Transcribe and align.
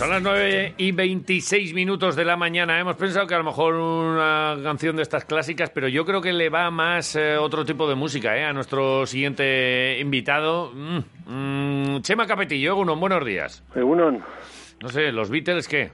Son 0.00 0.08
las 0.08 0.22
9 0.22 0.76
y 0.78 0.92
26 0.92 1.74
minutos 1.74 2.16
de 2.16 2.24
la 2.24 2.34
mañana. 2.34 2.80
Hemos 2.80 2.96
pensado 2.96 3.26
que 3.26 3.34
a 3.34 3.36
lo 3.36 3.44
mejor 3.44 3.74
una 3.74 4.56
canción 4.62 4.96
de 4.96 5.02
estas 5.02 5.26
clásicas, 5.26 5.68
pero 5.68 5.88
yo 5.88 6.06
creo 6.06 6.22
que 6.22 6.32
le 6.32 6.48
va 6.48 6.70
más 6.70 7.16
eh, 7.16 7.36
otro 7.36 7.66
tipo 7.66 7.86
de 7.86 7.96
música 7.96 8.34
eh, 8.34 8.46
a 8.46 8.54
nuestro 8.54 9.04
siguiente 9.04 9.98
invitado. 10.00 10.72
Mm, 10.72 11.00
mm, 11.26 12.00
Chema 12.00 12.26
Capetillo, 12.26 12.72
Egunon, 12.72 12.98
buenos 12.98 13.26
días. 13.26 13.62
Egunon. 13.74 14.24
No 14.80 14.88
sé, 14.88 15.12
¿los 15.12 15.28
Beatles 15.28 15.68
qué? 15.68 15.90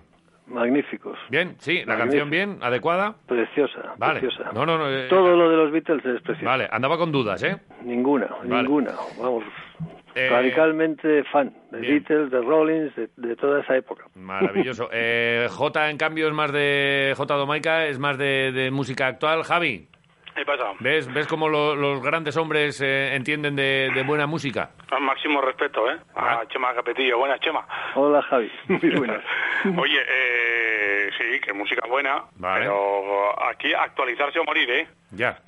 Magníficos. 0.47 1.19
Bien, 1.29 1.57
sí, 1.59 1.85
la 1.85 1.97
canción 1.99 2.31
bien, 2.31 2.59
adecuada. 2.63 3.15
Preciosa, 3.27 3.95
Vale. 3.99 4.21
preciosa. 4.21 4.51
No, 4.53 4.65
no, 4.65 4.79
no. 4.79 4.89
eh, 4.91 5.07
Todo 5.09 5.37
lo 5.37 5.51
de 5.51 5.57
los 5.57 5.73
Beatles 5.73 6.05
es 6.05 6.23
precioso. 6.23 6.46
Vale, 6.46 6.69
andaba 6.71 6.96
con 6.96 7.11
dudas, 7.11 7.43
¿eh? 7.43 7.57
Ninguna, 7.83 8.27
Vale. 8.45 8.63
ninguna. 8.63 8.93
Vamos, 9.21 9.45
Eh, 10.14 10.29
radicalmente 10.31 11.25
fan 11.25 11.53
de 11.71 11.81
bien. 11.81 11.93
Beatles, 12.04 12.31
de 12.31 12.40
Rollins, 12.40 12.95
de, 12.96 13.11
de 13.17 13.37
toda 13.37 13.61
esa 13.61 13.77
época. 13.77 14.04
Maravilloso. 14.14 14.89
Eh, 14.93 15.46
J, 15.51 15.90
en 15.90 15.99
cambio, 15.99 16.29
es 16.29 16.32
más 16.32 16.53
de. 16.53 17.13
J. 17.17 17.35
Domaica 17.35 17.87
es 17.87 17.99
más 17.99 18.17
de, 18.17 18.51
de 18.53 18.71
música 18.71 19.09
actual. 19.09 19.43
Javi, 19.43 19.89
¿Qué 20.35 20.45
pasa? 20.45 20.65
¿ves, 20.81 21.13
ves 21.15 21.26
cómo 21.26 21.49
lo- 21.49 21.75
los 21.75 22.03
grandes 22.03 22.37
hombres 22.37 22.81
eh, 22.82 23.15
entienden 23.15 23.57
de, 23.57 23.90
de 23.95 24.03
buena 24.04 24.26
música? 24.26 24.71
Al 24.90 25.01
máximo 25.03 25.40
respeto, 25.40 25.90
¿eh? 25.90 25.96
Ah. 26.15 26.40
A 26.43 26.49
Chema 26.49 26.75
Capetillo. 26.75 27.18
Buenas, 27.18 27.40
Chema. 27.40 27.67
Hola, 27.95 28.21
Javi. 28.23 28.51
Muy 28.68 28.90
buenas. 28.96 29.23
Oye, 29.79 29.99
eh, 30.09 31.11
sí, 31.19 31.41
que 31.41 31.53
música 31.53 31.87
buena, 31.89 32.25
Vale. 32.37 32.65
pero 32.67 33.48
aquí 33.48 33.73
actualizarse 33.73 34.39
o 34.39 34.45
morir, 34.45 34.70
¿eh? 34.70 34.87
Ya, 35.12 35.39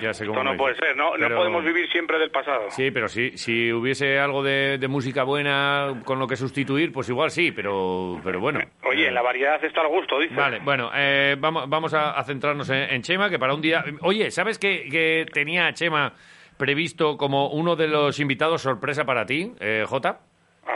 ya 0.00 0.14
sé 0.14 0.24
cómo 0.26 0.38
Esto 0.40 0.52
no 0.52 0.56
puede 0.56 0.76
ser, 0.76 0.96
¿no? 0.96 1.12
Pero- 1.12 1.28
No 1.28 1.36
podemos 1.36 1.64
vivir 1.64 1.88
siempre 1.90 2.18
del 2.18 2.30
pasado. 2.30 2.70
Sí, 2.70 2.90
pero 2.90 3.08
si, 3.08 3.36
si 3.36 3.72
hubiese 3.72 4.18
algo 4.18 4.42
de, 4.42 4.78
de 4.78 4.88
música 4.88 5.24
buena 5.24 6.02
con 6.04 6.18
lo 6.18 6.26
que 6.26 6.36
sustituir, 6.36 6.92
pues 6.92 7.08
igual 7.08 7.30
sí, 7.30 7.50
pero, 7.52 8.20
pero 8.22 8.40
bueno. 8.40 8.60
Oye, 8.84 9.04
Eh, 9.04 9.08
en 9.08 9.14
la 9.14 9.22
variedad 9.22 9.62
está 9.64 9.82
el 9.82 9.88
gusto, 9.88 10.18
dice. 10.20 10.34
Vale, 10.34 10.60
bueno, 10.60 10.90
eh, 10.94 11.36
vamos, 11.38 11.68
vamos 11.68 11.92
a, 11.94 12.12
a 12.12 12.24
centrarnos 12.24 12.68
en, 12.70 12.90
en 12.90 13.02
Chema, 13.02 13.28
que 13.28 13.38
para 13.38 13.54
un 13.54 13.60
día... 13.60 13.84
Oye, 14.02 14.30
¿sabes 14.30 14.58
que, 14.58 14.88
que 14.88 15.26
tenía 15.32 15.66
a 15.66 15.72
Chema 15.72 16.14
previsto 16.56 17.16
como 17.16 17.50
uno 17.50 17.76
de 17.76 17.88
los 17.88 18.18
invitados 18.20 18.62
sorpresa 18.62 19.04
para 19.04 19.26
ti, 19.26 19.52
eh, 19.60 19.84
Jota? 19.86 20.20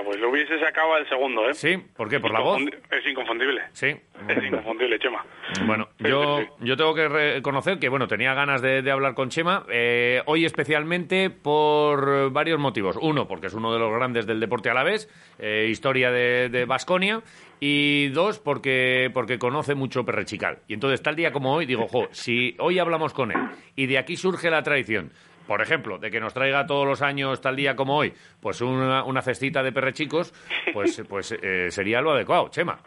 Ah, 0.02 0.04
pues 0.04 0.18
lo 0.18 0.30
hubiese 0.30 0.58
sacado 0.58 0.96
el 0.96 1.08
segundo, 1.08 1.48
¿eh? 1.48 1.54
Sí, 1.54 1.76
¿por 1.96 2.08
qué? 2.08 2.18
¿Por 2.18 2.32
la 2.32 2.40
voz? 2.40 2.60
Es 2.90 3.06
inconfundible. 3.06 3.62
Sí. 3.72 3.94
Es 4.28 4.44
inconfundible, 4.44 4.98
Chema. 4.98 5.24
Bueno, 5.64 5.88
yo, 5.98 6.40
yo 6.60 6.76
tengo 6.76 6.94
que 6.94 7.08
reconocer 7.08 7.78
que, 7.78 7.88
bueno, 7.88 8.08
tenía 8.08 8.34
ganas 8.34 8.62
de, 8.62 8.82
de 8.82 8.90
hablar 8.90 9.14
con 9.14 9.28
Chema, 9.28 9.64
eh, 9.70 10.20
hoy 10.26 10.44
especialmente 10.44 11.30
por 11.30 12.32
varios 12.32 12.58
motivos. 12.58 12.98
Uno, 13.00 13.28
porque 13.28 13.46
es 13.46 13.54
uno 13.54 13.72
de 13.72 13.78
los 13.78 13.92
grandes 13.92 14.26
del 14.26 14.40
deporte 14.40 14.70
a 14.70 14.74
la 14.74 14.82
vez, 14.82 15.08
historia 15.40 16.10
de 16.10 16.64
Vasconia, 16.66 17.22
y 17.60 18.08
dos, 18.08 18.40
porque, 18.40 19.08
porque 19.14 19.38
conoce 19.38 19.76
mucho 19.76 20.04
Perrechical. 20.04 20.58
Y 20.66 20.74
entonces, 20.74 21.00
tal 21.00 21.14
día 21.14 21.30
como 21.30 21.54
hoy, 21.54 21.64
digo, 21.64 21.86
jo, 21.86 22.08
si 22.10 22.56
hoy 22.58 22.80
hablamos 22.80 23.14
con 23.14 23.30
él 23.30 23.38
y 23.76 23.86
de 23.86 23.98
aquí 23.98 24.16
surge 24.16 24.50
la 24.50 24.64
tradición, 24.64 25.12
por 25.52 25.60
ejemplo, 25.60 25.98
de 25.98 26.10
que 26.10 26.18
nos 26.18 26.32
traiga 26.32 26.64
todos 26.64 26.86
los 26.86 27.02
años, 27.02 27.42
tal 27.42 27.56
día 27.56 27.76
como 27.76 27.94
hoy, 27.94 28.14
pues 28.40 28.62
una, 28.62 29.04
una 29.04 29.20
cestita 29.20 29.62
de 29.62 29.70
perrechicos, 29.70 30.32
pues, 30.72 31.04
pues 31.10 31.32
eh, 31.42 31.70
sería 31.70 32.00
lo 32.00 32.12
adecuado, 32.12 32.48
Chema. 32.48 32.78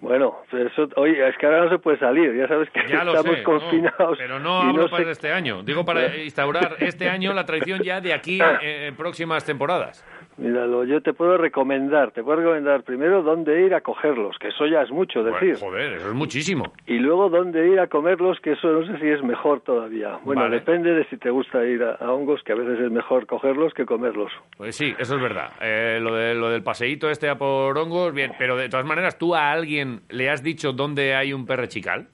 Bueno, 0.00 0.38
eso, 0.50 0.88
oye, 0.96 1.28
es 1.28 1.36
que 1.38 1.46
ahora 1.46 1.66
no 1.66 1.70
se 1.70 1.78
puede 1.78 1.96
salir, 2.00 2.34
ya 2.36 2.48
sabes 2.48 2.68
que 2.70 2.80
Ya 2.88 3.02
estamos 3.02 3.36
sé, 3.36 3.42
confinados. 3.44 3.96
no, 4.00 4.16
pero 4.18 4.40
no 4.40 4.62
hablo 4.62 4.82
no 4.82 4.88
para 4.88 5.12
este 5.12 5.30
año. 5.30 5.62
Digo 5.62 5.84
para 5.84 6.16
instaurar 6.16 6.74
este 6.80 7.08
año 7.08 7.32
la 7.34 7.44
tradición 7.46 7.84
ya 7.84 8.00
de 8.00 8.14
aquí 8.14 8.40
eh, 8.62 8.88
en 8.88 8.96
próximas 8.96 9.44
temporadas. 9.44 10.04
Míralo, 10.36 10.84
yo 10.84 11.02
te 11.02 11.12
puedo 11.12 11.36
recomendar, 11.36 12.12
te 12.12 12.22
puedo 12.22 12.38
recomendar 12.38 12.82
primero 12.82 13.22
dónde 13.22 13.66
ir 13.66 13.74
a 13.74 13.82
cogerlos, 13.82 14.38
que 14.38 14.48
eso 14.48 14.66
ya 14.66 14.80
es 14.82 14.90
mucho 14.90 15.22
Bueno, 15.22 15.36
decir. 15.38 15.56
joder, 15.62 15.92
eso 15.92 16.08
es 16.08 16.14
muchísimo. 16.14 16.72
Y 16.86 16.98
luego 16.98 17.28
dónde 17.28 17.68
ir 17.68 17.78
a 17.78 17.88
comerlos, 17.88 18.40
que 18.40 18.52
eso 18.52 18.68
no 18.72 18.86
sé 18.86 18.98
si 19.00 19.08
es 19.08 19.22
mejor 19.22 19.60
todavía. 19.60 20.18
Bueno, 20.24 20.42
Vale. 20.42 20.56
depende 20.56 20.94
de 20.94 21.04
si 21.10 21.18
te 21.18 21.28
gusta 21.30 21.62
ir 21.66 21.82
a, 21.82 21.96
a 21.96 22.12
hongos, 22.12 22.42
que 22.42 22.52
a 22.52 22.56
veces 22.56 22.80
es 22.80 22.90
mejor 22.90 23.26
cogerlos 23.26 23.74
que 23.74 23.84
comerlos. 23.84 24.32
Pues 24.56 24.76
sí, 24.76 24.94
eso 24.98 25.16
es 25.16 25.22
verdad. 25.22 25.50
Eh, 25.60 25.98
lo, 26.00 26.14
de, 26.14 26.34
lo 26.34 26.48
del 26.48 26.62
paseíto 26.62 27.10
este 27.10 27.28
a 27.28 27.36
por 27.36 27.76
hongos, 27.76 28.14
bien. 28.14 28.32
Pero 28.38 28.56
de 28.56 28.68
todas 28.70 28.86
maneras, 28.86 29.18
¿tú 29.18 29.34
a 29.34 29.50
alguien 29.52 30.00
le 30.08 30.30
has 30.30 30.42
dicho 30.42 30.72
dónde 30.72 31.14
hay 31.14 31.32
un 31.34 31.44
perrechical? 31.44 32.08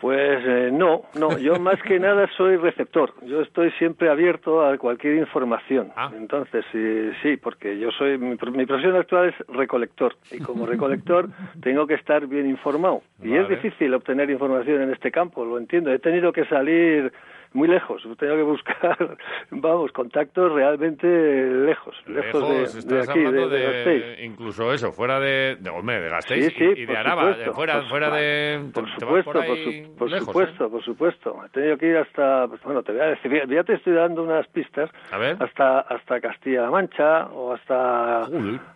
Pues 0.00 0.42
eh, 0.46 0.70
no, 0.72 1.02
no, 1.14 1.38
yo 1.38 1.54
más 1.60 1.80
que 1.82 2.00
nada 2.00 2.26
soy 2.36 2.56
receptor. 2.56 3.12
Yo 3.26 3.42
estoy 3.42 3.70
siempre 3.72 4.08
abierto 4.08 4.64
a 4.64 4.78
cualquier 4.78 5.16
información. 5.16 5.92
Ah. 5.94 6.10
Entonces, 6.16 6.64
sí, 6.72 7.10
sí, 7.22 7.36
porque 7.36 7.78
yo 7.78 7.90
soy, 7.90 8.16
mi, 8.16 8.30
mi 8.30 8.66
profesión 8.66 8.96
actual 8.96 9.28
es 9.28 9.46
recolector. 9.48 10.16
Y 10.30 10.38
como 10.38 10.66
recolector 10.66 11.28
tengo 11.62 11.86
que 11.86 11.94
estar 11.94 12.26
bien 12.26 12.48
informado. 12.48 13.02
Y 13.22 13.34
es 13.34 13.48
difícil 13.48 13.92
obtener 13.92 14.30
información 14.30 14.82
en 14.82 14.90
este 14.90 15.10
campo, 15.10 15.44
lo 15.44 15.58
entiendo. 15.58 15.92
He 15.92 15.98
tenido 15.98 16.32
que 16.32 16.46
salir 16.46 17.12
muy 17.52 17.66
lejos, 17.68 18.02
he 18.04 18.16
tenido 18.16 18.36
que 18.36 18.42
buscar, 18.42 19.16
vamos, 19.50 19.90
contactos 19.92 20.52
realmente 20.52 21.06
lejos, 21.06 21.94
lejos, 22.06 22.48
de- 22.48 22.54
de, 22.56 22.62
estás 22.62 23.08
aquí, 23.08 23.18
hablando 23.18 23.48
de, 23.48 23.58
de 23.84 24.24
incluso 24.24 24.72
eso, 24.72 24.92
fuera 24.92 25.18
de, 25.20 25.56
de 25.58 25.70
hombre, 25.70 26.00
de 26.00 26.08
Gasteiz 26.08 26.46
Sí, 26.46 26.54
sí, 26.58 26.64
y, 26.76 26.82
y 26.82 26.86
de 26.86 26.96
Araba, 26.96 27.22
supuesto, 27.22 27.44
de 27.50 27.54
fuera, 27.56 27.74
por 27.80 27.88
fuera 27.88 28.10
de... 28.10 28.60
Por 28.72 28.88
supuesto, 28.90 29.24
por, 29.24 29.34
por, 29.34 29.42
ahí 29.42 29.82
su- 29.84 29.96
por 29.96 30.10
lejos, 30.10 30.22
¿eh? 30.22 30.30
supuesto, 30.32 30.70
por 30.70 30.84
supuesto. 30.84 31.36
He 31.44 31.48
tenido 31.50 31.76
que 31.78 31.86
ir 31.86 31.96
hasta, 31.96 32.46
pues, 32.48 32.62
bueno, 32.62 32.82
te 32.82 32.92
voy 32.92 33.00
a 33.00 33.06
decir, 33.06 33.32
ya- 33.48 33.64
te 33.64 33.74
estoy 33.74 33.94
dando 33.94 34.22
unas 34.22 34.46
pistas, 34.48 34.90
A 35.10 35.18
ver. 35.18 35.36
hasta 35.40 35.80
hasta 35.80 36.20
Castilla-La 36.20 36.70
Mancha 36.70 37.26
o 37.26 37.52
hasta 37.52 38.26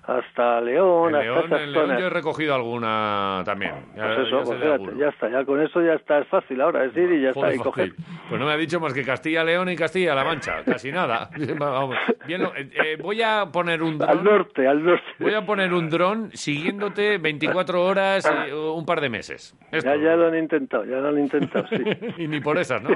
hasta 0.07 0.61
León, 0.61 1.11
En 1.11 1.17
hasta 1.17 1.25
León, 1.25 1.45
esas 1.47 1.61
en 1.63 1.73
León 1.73 1.99
yo 1.99 2.07
he 2.07 2.11
recogido 2.11 2.55
alguna 2.55 3.43
también. 3.45 3.75
Ya- 3.97 4.15
Pues 4.15 4.27
eso, 4.29 4.39
ya 4.39 4.45
pues 4.45 4.61
de 4.61 4.65
fíjate, 4.79 4.99
ya 4.99 5.09
está, 5.09 5.29
ya 5.31 5.45
con 5.45 5.61
eso 5.61 5.83
ya 5.83 5.95
está, 5.95 6.19
es 6.19 6.29
fácil 6.29 6.61
ahora, 6.61 6.85
es 6.85 6.97
ir 6.97 7.11
y 7.13 7.23
ya 7.23 7.33
Joder, 7.33 7.53
está, 7.53 7.61
y 7.63 7.65
coger. 7.65 7.93
Pues 8.29 8.41
no 8.41 8.47
me 8.47 8.57
dicho 8.67 8.81
más 8.81 8.93
que 8.93 9.03
Castilla-León 9.05 9.69
y 9.71 9.77
Castilla-La 9.77 10.25
Mancha, 10.25 10.63
casi 10.65 10.91
nada. 10.93 11.31
Vamos. 11.59 11.97
Bien, 12.27 12.43
lo- 12.43 12.55
eh, 12.55 12.69
eh, 12.85 12.97
voy 13.01 13.23
a 13.23 13.47
poner 13.53 13.83
un 13.83 14.01
Al 14.03 14.23
dron. 14.23 14.25
norte, 14.25 14.67
al 14.67 14.85
norte. 14.85 15.05
Voy 15.19 15.35
a 15.35 15.45
poner 15.45 15.73
un 15.73 15.89
dron 15.91 16.31
siguiéndote 16.35 17.19
24 17.23 17.85
horas 17.85 18.31
y 18.49 18.53
un 18.53 18.85
par 18.87 19.01
de 19.01 19.09
meses. 19.09 19.57
Esto. 19.73 19.91
Ya, 19.91 19.97
ya 20.03 20.17
lo 20.17 20.29
han 20.29 20.39
intentado, 20.39 20.85
ya 20.85 20.97
lo 20.97 21.09
han 21.09 21.19
intentado, 21.19 21.67
sí. 21.69 21.77
y 22.19 22.29
ni 22.29 22.41
por 22.41 22.59
esas, 22.59 22.83
¿no? 22.83 22.91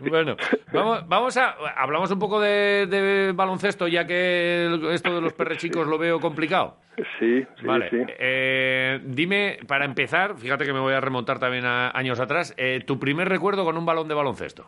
Bueno, 0.00 0.36
vamos, 0.72 1.08
vamos 1.08 1.36
a. 1.36 1.54
Hablamos 1.76 2.10
un 2.10 2.18
poco 2.18 2.40
de, 2.40 2.86
de 2.86 3.32
baloncesto, 3.32 3.88
ya 3.88 4.06
que 4.06 4.66
esto 4.92 5.14
de 5.14 5.20
los 5.20 5.32
perrechicos 5.34 5.86
lo 5.86 5.98
veo 5.98 6.20
complicado. 6.20 6.76
Sí, 7.18 7.44
sí, 7.60 7.66
Vale. 7.66 7.90
sí. 7.90 7.96
eh, 8.18 9.00
dime, 9.04 9.58
para 9.66 9.84
empezar, 9.84 10.36
fíjate 10.36 10.64
que 10.64 10.72
me 10.72 10.80
voy 10.80 10.94
a 10.94 11.00
remontar 11.00 11.38
también 11.38 11.64
a 11.66 11.90
años 11.90 12.20
atrás, 12.20 12.54
eh, 12.56 12.80
tu 12.86 12.98
primer 13.00 13.28
recuerdo 13.28 13.64
con 13.64 13.76
un 13.76 13.84
balón 13.84 14.06
de 14.08 14.14
baloncesto. 14.14 14.66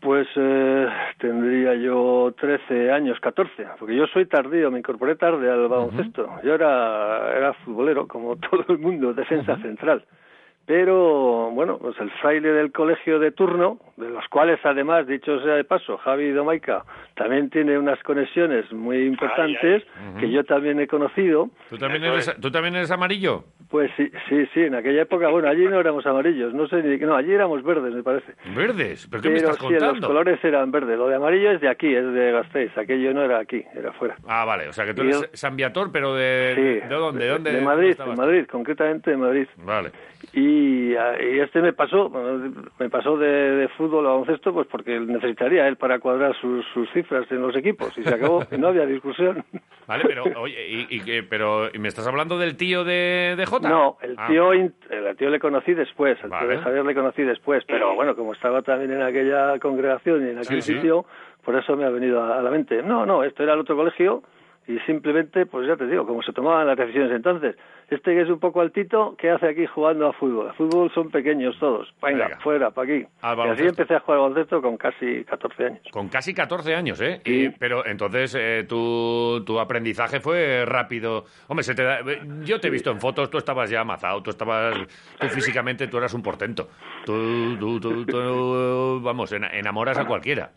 Pues 0.00 0.26
eh, 0.34 0.88
tendría 1.18 1.76
yo 1.76 2.34
13 2.36 2.90
años, 2.90 3.20
14, 3.20 3.66
porque 3.78 3.94
yo 3.94 4.06
soy 4.08 4.26
tardío, 4.26 4.68
me 4.68 4.80
incorporé 4.80 5.14
tarde 5.14 5.48
al 5.48 5.68
baloncesto. 5.68 6.28
Yo 6.42 6.54
era, 6.54 7.32
era 7.36 7.52
futbolero, 7.64 8.08
como 8.08 8.34
todo 8.50 8.64
el 8.70 8.78
mundo, 8.78 9.14
defensa 9.14 9.56
central. 9.58 10.04
Pero, 10.72 11.50
bueno, 11.50 11.76
pues 11.76 11.94
el 12.00 12.10
fraile 12.12 12.50
del 12.50 12.72
colegio 12.72 13.18
de 13.18 13.30
turno, 13.30 13.78
de 13.98 14.08
los 14.08 14.26
cuales 14.28 14.58
además, 14.64 15.06
dicho 15.06 15.38
sea 15.42 15.56
de 15.56 15.64
paso, 15.64 15.98
Javi 15.98 16.30
Domaica 16.30 16.82
también 17.14 17.50
tiene 17.50 17.76
unas 17.76 18.02
conexiones 18.02 18.72
muy 18.72 19.02
importantes 19.04 19.84
que 20.18 20.30
yo 20.30 20.44
también 20.44 20.80
he 20.80 20.86
conocido. 20.86 21.50
¿Tú 21.68 21.76
también, 21.76 22.04
eres, 22.04 22.26
es. 22.28 22.40
¿Tú 22.40 22.50
también 22.50 22.74
eres 22.74 22.90
amarillo? 22.90 23.44
Pues 23.70 23.90
sí, 23.98 24.10
sí, 24.30 24.46
sí, 24.54 24.60
en 24.60 24.74
aquella 24.74 25.02
época, 25.02 25.28
bueno, 25.28 25.46
allí 25.48 25.66
no 25.66 25.78
éramos 25.78 26.06
amarillos, 26.06 26.54
no 26.54 26.66
sé 26.68 26.82
ni, 26.82 26.96
no, 26.96 27.16
allí 27.16 27.32
éramos 27.34 27.62
verdes, 27.62 27.92
me 27.92 28.02
parece. 28.02 28.32
¿Verdes? 28.56 29.06
¿Pero 29.10 29.22
qué 29.22 29.28
me 29.28 29.36
estás 29.36 29.56
sí, 29.56 29.62
los 29.68 29.72
contando? 29.78 30.06
colores 30.06 30.42
eran 30.42 30.70
verdes. 30.70 30.96
Lo 30.98 31.08
de 31.08 31.16
amarillo 31.16 31.50
es 31.50 31.60
de 31.60 31.68
aquí, 31.68 31.94
es 31.94 32.04
de 32.14 32.32
Gasteiz. 32.32 32.76
Aquello 32.78 33.12
no 33.12 33.22
era 33.22 33.38
aquí, 33.40 33.62
era 33.74 33.92
fuera. 33.92 34.16
Ah, 34.26 34.46
vale, 34.46 34.68
o 34.68 34.72
sea 34.72 34.86
que 34.86 34.94
tú 34.94 35.02
Y 35.02 35.08
eres 35.08 35.20
yo- 35.20 35.26
San 35.34 35.54
Viator, 35.54 35.90
pero 35.92 36.14
de, 36.14 36.52
Sí. 36.54 36.88
¿de 36.88 36.94
dónde? 36.94 37.24
¿De, 37.26 37.30
dónde 37.30 37.52
De 37.52 37.60
Madrid, 37.60 37.94
de? 37.94 38.16
Madrid, 38.16 38.46
concretamente 38.50 39.10
de 39.10 39.16
Madrid. 39.18 39.46
Vale. 39.58 39.90
Y, 40.34 40.92
y 40.94 41.40
este 41.40 41.60
me 41.60 41.74
pasó, 41.74 42.10
me 42.78 42.88
pasó 42.88 43.18
de, 43.18 43.26
de 43.28 43.68
fútbol 43.68 44.06
a 44.06 44.10
baloncesto, 44.10 44.52
pues 44.54 44.66
porque 44.66 44.98
necesitaría 44.98 45.68
él 45.68 45.76
para 45.76 45.98
cuadrar 45.98 46.34
sus, 46.40 46.64
sus 46.72 46.90
cifras 46.92 47.30
en 47.30 47.42
los 47.42 47.54
equipos. 47.54 47.96
Y 47.98 48.02
se 48.02 48.14
acabó, 48.14 48.42
y 48.50 48.56
no 48.56 48.68
había 48.68 48.86
discusión. 48.86 49.44
Vale, 49.86 50.04
pero, 50.06 50.24
oye, 50.40 50.66
y, 50.68 50.86
y 50.90 51.22
pero 51.22 51.68
¿y 51.74 51.78
¿me 51.78 51.88
estás 51.88 52.06
hablando 52.06 52.38
del 52.38 52.56
tío 52.56 52.82
de, 52.82 53.34
de 53.36 53.44
Jota? 53.46 53.68
No, 53.68 53.98
el 54.00 54.14
Ah, 54.16 54.28
tío, 54.28 54.52
el 54.52 54.72
tío 55.18 55.28
le 55.28 55.38
conocí 55.38 55.74
después, 55.74 56.16
el 56.24 56.30
Vale. 56.30 56.46
tío 56.46 56.56
de 56.56 56.62
Javier 56.62 56.84
le 56.86 56.94
conocí 56.94 57.22
después, 57.22 57.62
pero 57.66 57.94
bueno, 57.94 58.14
como 58.16 58.32
estaba 58.32 58.62
también 58.62 58.92
en 58.92 59.02
aquella 59.02 59.58
congregación 59.58 60.26
y 60.26 60.30
en 60.30 60.38
aquel 60.38 60.62
Sí, 60.62 60.72
sí. 60.72 60.74
sitio, 60.76 61.04
por 61.44 61.56
eso 61.56 61.76
me 61.76 61.84
ha 61.84 61.90
venido 61.90 62.22
a, 62.22 62.38
a 62.38 62.42
la 62.42 62.50
mente. 62.50 62.82
No, 62.82 63.04
no, 63.04 63.22
esto 63.24 63.42
era 63.42 63.52
el 63.52 63.58
otro 63.60 63.76
colegio, 63.76 64.22
y 64.66 64.78
simplemente, 64.80 65.44
pues 65.46 65.66
ya 65.66 65.76
te 65.76 65.86
digo, 65.86 66.06
como 66.06 66.22
se 66.22 66.32
tomaban 66.32 66.66
las 66.66 66.76
decisiones 66.76 67.12
entonces. 67.12 67.56
Este 67.90 68.14
que 68.14 68.22
es 68.22 68.28
un 68.30 68.38
poco 68.38 68.62
altito, 68.62 69.16
¿qué 69.18 69.28
hace 69.28 69.48
aquí 69.48 69.66
jugando 69.66 70.06
a 70.06 70.12
fútbol? 70.14 70.46
El 70.46 70.54
fútbol 70.54 70.90
son 70.94 71.10
pequeños 71.10 71.58
todos. 71.58 71.92
Venga, 72.00 72.38
fuera, 72.42 72.70
para 72.70 72.90
aquí. 72.90 73.06
Y 73.22 73.48
así 73.48 73.64
empecé 73.64 73.96
a 73.96 74.00
jugar 74.00 74.18
al 74.18 74.22
baloncesto 74.22 74.62
con 74.62 74.78
casi 74.78 75.24
14 75.24 75.66
años. 75.66 75.80
Con 75.90 76.08
casi 76.08 76.32
14 76.32 76.74
años, 76.74 77.00
¿eh? 77.02 77.20
Y, 77.26 77.50
pero 77.50 77.84
entonces 77.84 78.34
eh, 78.38 78.64
tu, 78.66 79.42
tu 79.44 79.60
aprendizaje 79.60 80.20
fue 80.20 80.64
rápido. 80.64 81.24
Hombre, 81.48 81.64
se 81.64 81.74
te 81.74 81.84
yo 82.44 82.60
te 82.60 82.68
he 82.68 82.70
visto 82.70 82.90
en 82.90 82.98
fotos, 82.98 83.28
tú 83.28 83.36
estabas 83.36 83.68
ya 83.68 83.80
amazado, 83.80 84.22
tú 84.22 84.30
estabas, 84.30 84.74
tú 85.18 85.26
físicamente, 85.28 85.86
tú 85.88 85.98
eras 85.98 86.14
un 86.14 86.22
portento. 86.22 86.68
Tú, 87.04 87.58
tú, 87.58 87.78
tú, 87.78 88.06
tú 88.06 89.00
vamos, 89.02 89.32
enamoras 89.32 89.98
a 89.98 90.06
cualquiera. 90.06 90.50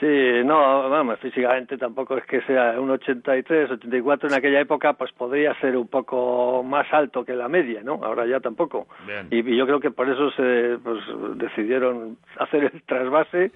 Sí, 0.00 0.44
no, 0.44 0.90
vamos, 0.90 1.18
físicamente 1.20 1.78
tampoco 1.78 2.18
es 2.18 2.26
que 2.26 2.42
sea 2.42 2.78
un 2.78 2.90
83, 2.90 3.70
84 3.70 4.28
en 4.28 4.34
aquella 4.34 4.60
época, 4.60 4.92
pues 4.92 5.10
podría 5.12 5.58
ser 5.60 5.76
un 5.76 5.88
poco 5.88 6.62
más 6.62 6.86
alto 6.92 7.24
que 7.24 7.32
la 7.32 7.48
media, 7.48 7.80
¿no? 7.82 7.94
Ahora 8.02 8.26
ya 8.26 8.40
tampoco. 8.40 8.86
Y, 9.30 9.56
yo 9.56 9.66
creo 9.66 9.80
que 9.80 9.90
por 9.90 10.08
eso 10.10 10.30
se 10.32 10.78
pues, 10.82 11.02
decidieron 11.36 12.18
hacer 12.38 12.64
el 12.64 12.82
trasvase 12.82 13.50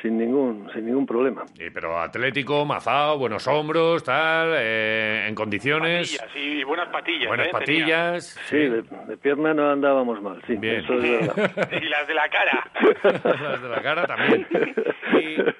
sin 0.00 0.18
ningún 0.18 0.68
sin 0.72 0.86
ningún 0.86 1.06
problema. 1.06 1.42
Sí, 1.54 1.64
pero 1.74 1.98
atlético, 1.98 2.64
mazao, 2.64 3.18
buenos 3.18 3.48
hombros, 3.48 4.04
tal, 4.04 4.52
eh, 4.56 5.26
en 5.28 5.34
condiciones. 5.34 6.16
Patillas, 6.16 6.36
y 6.36 6.64
buenas 6.64 6.88
patillas. 6.90 7.28
Buenas 7.28 7.48
¿eh? 7.48 7.52
patillas. 7.52 8.24
Sí, 8.44 8.58
de, 8.58 8.82
pierna 9.20 9.54
no 9.54 9.70
andábamos 9.70 10.22
mal, 10.22 10.40
sí. 10.46 10.56
Eso 10.62 10.94
es 10.94 11.20
y 11.82 11.88
las 11.88 12.06
de 12.06 12.14
la 12.14 12.28
cara. 12.28 12.70
las 13.42 13.62
de 13.62 13.68
la 13.68 13.82
cara 13.82 14.06
también. 14.06 14.46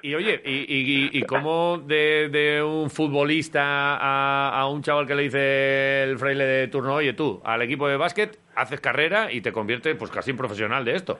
y 0.01 0.15
oye, 0.21 0.41
¿y, 0.45 1.17
y, 1.17 1.23
cómo 1.23 1.77
de, 1.77 2.63
un 2.63 2.89
futbolista 2.89 3.97
a, 3.99 4.67
un 4.67 4.81
chaval 4.81 5.07
que 5.07 5.15
le 5.15 5.23
dice 5.23 6.03
el 6.03 6.17
fraile 6.17 6.45
de 6.45 6.67
turno, 6.67 6.95
oye 6.95 7.13
tú, 7.13 7.41
al 7.43 7.61
equipo 7.61 7.87
de 7.87 7.97
básquet, 7.97 8.37
haces 8.55 8.79
carrera 8.79 9.31
y 9.31 9.41
te 9.41 9.51
conviertes 9.51 9.95
pues 9.95 10.11
casi 10.11 10.31
en 10.31 10.37
profesional 10.37 10.85
de 10.85 10.95
esto? 10.95 11.19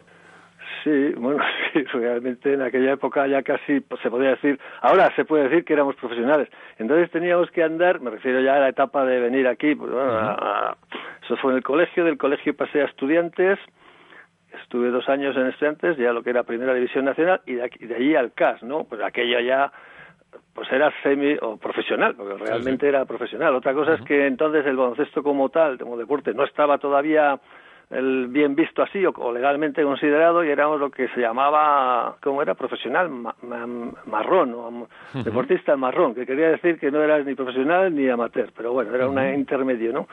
Sí, 0.83 1.13
bueno, 1.17 1.43
sí, 1.73 1.83
realmente 1.83 2.53
en 2.53 2.61
aquella 2.61 2.93
época 2.93 3.27
ya 3.27 3.43
casi 3.43 3.81
pues, 3.81 4.01
se 4.01 4.09
podía 4.09 4.31
decir, 4.31 4.59
ahora 4.81 5.13
se 5.15 5.25
puede 5.25 5.49
decir 5.49 5.63
que 5.63 5.73
éramos 5.73 5.95
profesionales. 5.95 6.49
Entonces 6.77 7.11
teníamos 7.11 7.51
que 7.51 7.63
andar, 7.63 8.01
me 8.01 8.11
refiero 8.11 8.41
ya 8.41 8.55
a 8.55 8.59
la 8.59 8.69
etapa 8.69 9.05
de 9.05 9.19
venir 9.19 9.47
aquí, 9.47 9.75
pues, 9.75 9.91
eso 11.23 11.37
fue 11.37 11.51
en 11.51 11.57
el 11.57 11.63
colegio, 11.63 12.03
del 12.05 12.17
colegio 12.17 12.55
pasé 12.55 12.81
a 12.81 12.85
estudiantes, 12.85 13.59
Estuve 14.63 14.89
dos 14.89 15.07
años 15.09 15.35
en 15.37 15.47
Estudiantes, 15.47 15.97
ya 15.97 16.11
lo 16.13 16.23
que 16.23 16.31
era 16.31 16.43
Primera 16.43 16.73
División 16.73 17.05
Nacional, 17.05 17.41
y 17.45 17.53
de, 17.53 17.63
aquí, 17.63 17.85
de 17.85 17.95
allí 17.95 18.15
al 18.15 18.33
CAS, 18.33 18.63
¿no? 18.63 18.83
Pues 18.83 19.01
aquella 19.01 19.41
ya 19.41 19.71
pues 20.53 20.71
era 20.71 20.91
semi 21.01 21.37
o 21.41 21.57
profesional, 21.57 22.15
porque 22.15 22.43
realmente 22.43 22.87
era 22.87 23.05
profesional. 23.05 23.55
Otra 23.55 23.73
cosa 23.73 23.93
es 23.93 24.01
que 24.01 24.27
entonces 24.27 24.65
el 24.65 24.75
baloncesto 24.75 25.23
como 25.23 25.49
tal, 25.49 25.77
como 25.77 25.97
deporte, 25.97 26.33
no 26.33 26.43
estaba 26.43 26.77
todavía 26.77 27.39
el 27.91 28.27
bien 28.27 28.55
visto 28.55 28.81
así 28.81 29.05
o, 29.05 29.31
legalmente 29.33 29.83
considerado 29.83 30.43
y 30.43 30.49
éramos 30.49 30.79
lo 30.79 30.89
que 30.89 31.09
se 31.09 31.19
llamaba, 31.19 32.15
¿cómo 32.21 32.41
era? 32.41 32.55
Profesional 32.55 33.09
marrón, 34.05 34.53
o 34.53 34.87
deportista 35.23 35.75
marrón, 35.75 36.15
que 36.15 36.25
quería 36.25 36.49
decir 36.49 36.79
que 36.79 36.89
no 36.89 37.01
eras 37.01 37.25
ni 37.25 37.35
profesional 37.35 37.93
ni 37.93 38.07
amateur, 38.07 38.49
pero 38.55 38.71
bueno, 38.71 38.95
era 38.95 39.07
un 39.07 39.19
intermedio, 39.33 39.91
¿no? 39.91 40.07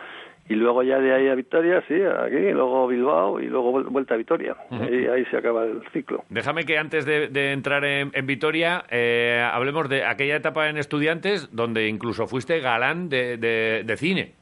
Y 0.49 0.55
luego 0.55 0.83
ya 0.83 0.99
de 0.99 1.15
ahí 1.15 1.29
a 1.29 1.35
Victoria, 1.35 1.83
sí, 1.87 1.95
aquí, 1.95 2.53
luego 2.53 2.87
Bilbao 2.87 3.41
y 3.41 3.47
luego 3.47 3.83
vuelta 3.85 4.15
a 4.15 4.17
Victoria. 4.17 4.57
y 4.71 5.07
ahí 5.07 5.25
se 5.27 5.37
acaba 5.37 5.65
el 5.65 5.83
ciclo. 5.93 6.25
Déjame 6.31 6.65
que 6.65 6.79
antes 6.79 7.05
de, 7.05 7.53
entrar 7.53 7.85
en, 7.85 8.11
Victoria 8.27 8.85
eh, 8.91 9.47
hablemos 9.53 9.89
de 9.89 10.05
aquella 10.05 10.37
etapa 10.37 10.69
en 10.69 10.77
estudiantes 10.77 11.55
donde 11.55 11.89
incluso 11.89 12.27
fuiste 12.27 12.61
galán 12.61 13.09
de, 13.09 13.37
de 13.37 13.97
cine. 13.97 14.35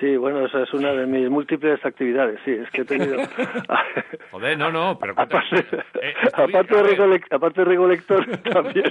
Sí, 0.00 0.16
bueno, 0.16 0.46
esa 0.46 0.62
es 0.62 0.72
una 0.72 0.92
de 0.92 1.06
mis 1.06 1.28
múltiples 1.28 1.84
actividades, 1.84 2.40
sí, 2.42 2.52
es 2.52 2.70
que 2.70 2.80
he 2.80 2.84
tenido... 2.86 3.18
Joder, 4.30 4.56
no, 4.56 4.72
no, 4.72 4.98
pero... 4.98 5.12
Aparte, 5.14 5.56
eh, 6.00 6.14
aparte, 6.32 6.82
de 6.82 7.20
aparte 7.30 7.60
de 7.60 7.64
recolector, 7.66 8.26
también... 8.50 8.90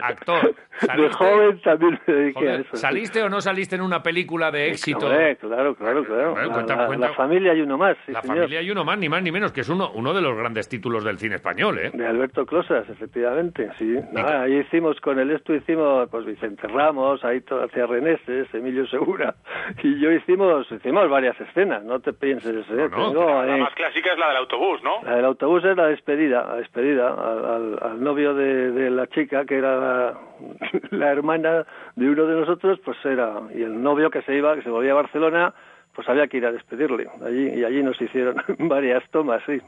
Actor. 0.00 0.54
De 0.96 1.08
joven 1.10 1.60
también 1.62 1.98
me 2.06 2.14
dediqué 2.14 2.48
a 2.48 2.54
eso. 2.56 2.76
¿Saliste 2.76 3.22
o 3.22 3.28
no 3.28 3.40
saliste 3.40 3.76
en 3.76 3.82
una 3.82 4.02
película 4.02 4.50
de 4.50 4.68
éxito? 4.68 5.08
claro, 5.40 5.74
claro, 5.74 6.04
claro. 6.04 6.96
la, 6.96 7.12
familia 7.14 7.54
y 7.54 7.60
uno 7.60 7.78
más, 7.78 7.96
La 8.08 8.22
familia 8.22 8.60
y 8.60 8.70
uno 8.70 8.84
más, 8.84 8.98
ni 8.98 9.08
más 9.08 9.22
ni 9.22 9.32
menos, 9.32 9.52
que 9.52 9.62
es 9.62 9.68
uno, 9.68 9.90
uno 9.94 10.12
de 10.12 10.20
los 10.20 10.36
grandes 10.36 10.68
títulos 10.68 11.04
del 11.04 11.18
cine 11.18 11.36
español, 11.36 11.78
¿eh? 11.78 11.90
De 11.94 12.06
Alberto 12.06 12.44
Closas, 12.44 12.88
efectivamente, 12.88 13.70
sí. 13.78 13.96
ahí 14.16 14.58
hicimos, 14.58 15.00
con 15.00 15.18
el 15.18 15.30
esto 15.30 15.54
hicimos, 15.54 16.08
pues 16.10 16.26
Vicente 16.26 16.66
Ramos, 16.68 17.24
ahí 17.24 17.42
hacia 17.48 17.86
Reneses, 17.86 18.52
Emilio 18.52 18.86
Segura, 18.88 19.36
y 19.82 19.98
yo 20.00 20.10
hicimos 20.12 20.43
hicimos, 20.70 21.08
varias 21.08 21.40
escenas, 21.40 21.84
no 21.84 22.00
te 22.00 22.12
pienses. 22.12 22.68
¿eh? 22.70 22.88
la 22.90 23.56
más 23.56 23.74
clásica 23.74 24.12
es 24.12 24.18
la 24.18 24.28
del 24.28 24.36
autobús, 24.38 24.82
¿no? 24.82 25.02
La 25.02 25.16
del 25.16 25.24
autobús 25.24 25.64
es 25.64 25.76
la 25.76 25.86
despedida, 25.86 26.46
la 26.46 26.56
despedida 26.56 27.08
al, 27.08 28.02
novio 28.02 28.34
de, 28.34 28.90
la 28.90 29.06
chica, 29.08 29.44
que 29.44 29.58
era 29.58 30.14
la, 30.90 31.12
hermana 31.12 31.66
de 31.96 32.08
uno 32.08 32.26
de 32.26 32.40
nosotros, 32.40 32.78
pues 32.84 32.96
era, 33.04 33.34
y 33.54 33.62
el 33.62 33.82
novio 33.82 34.10
que 34.10 34.22
se 34.22 34.34
iba, 34.34 34.54
que 34.54 34.62
se 34.62 34.70
volvía 34.70 34.92
a 34.92 34.96
Barcelona, 34.96 35.54
pues 35.94 36.08
había 36.08 36.26
que 36.26 36.38
ir 36.38 36.46
a 36.46 36.52
despedirle. 36.52 37.06
Allí, 37.24 37.60
y 37.60 37.64
allí 37.64 37.82
nos 37.82 38.00
hicieron 38.00 38.36
varias 38.58 39.02
tomas, 39.10 39.42
sí. 39.46 39.60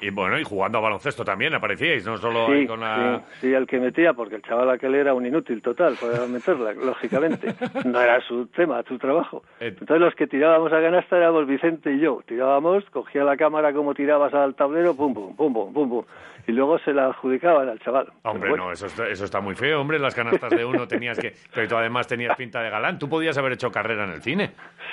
Y 0.00 0.10
bueno, 0.10 0.38
y 0.38 0.44
jugando 0.44 0.78
a 0.78 0.80
baloncesto 0.80 1.24
también 1.24 1.54
aparecíais, 1.54 2.06
no 2.06 2.16
solo 2.16 2.46
con 2.66 2.80
la... 2.80 3.22
Sí, 3.34 3.48
sí, 3.48 3.54
el 3.54 3.66
que 3.66 3.78
metía, 3.78 4.14
porque 4.14 4.36
el 4.36 4.42
chaval 4.42 4.70
aquel 4.70 4.94
era 4.94 5.14
un 5.14 5.26
inútil 5.26 5.60
total 5.62 5.96
para 6.00 6.26
meterla, 6.26 6.72
lógicamente. 6.84 7.54
No 7.84 8.00
era 8.00 8.20
su 8.22 8.46
tema, 8.46 8.82
su 8.88 8.98
trabajo. 8.98 9.42
Eh, 9.60 9.68
Entonces 9.68 10.00
los 10.00 10.14
que 10.14 10.26
tirábamos 10.26 10.72
a 10.72 10.80
canasta 10.80 11.16
éramos 11.16 11.46
Vicente 11.46 11.92
y 11.92 12.00
yo. 12.00 12.20
Tirábamos, 12.26 12.84
cogía 12.90 13.24
la 13.24 13.36
cámara 13.36 13.72
como 13.72 13.94
tirabas 13.94 14.32
al 14.34 14.54
tablero, 14.54 14.96
pum, 14.96 15.12
pum, 15.12 15.36
pum, 15.36 15.52
pum, 15.52 15.72
pum, 15.72 15.88
pum. 15.90 16.04
Y 16.46 16.52
luego 16.52 16.78
se 16.78 16.94
la 16.94 17.08
adjudicaban 17.08 17.68
al 17.68 17.78
chaval. 17.80 18.10
Hombre, 18.22 18.56
no, 18.56 18.72
eso 18.72 18.86
está, 18.86 19.06
eso 19.06 19.26
está 19.26 19.38
muy 19.38 19.54
feo, 19.54 19.82
hombre. 19.82 19.98
Las 19.98 20.14
canastas 20.14 20.48
de 20.48 20.64
uno 20.64 20.88
tenías 20.88 21.18
que... 21.18 21.34
Pero 21.54 21.68
tú 21.68 21.76
además 21.76 22.06
tenías 22.06 22.34
pinta 22.38 22.62
de 22.62 22.70
galán. 22.70 22.98
Tú 22.98 23.06
podías 23.06 23.36
haber 23.36 23.52
hecho 23.52 23.70
carrera 23.70 24.04
en 24.04 24.12
el 24.12 24.22
cine. 24.22 24.52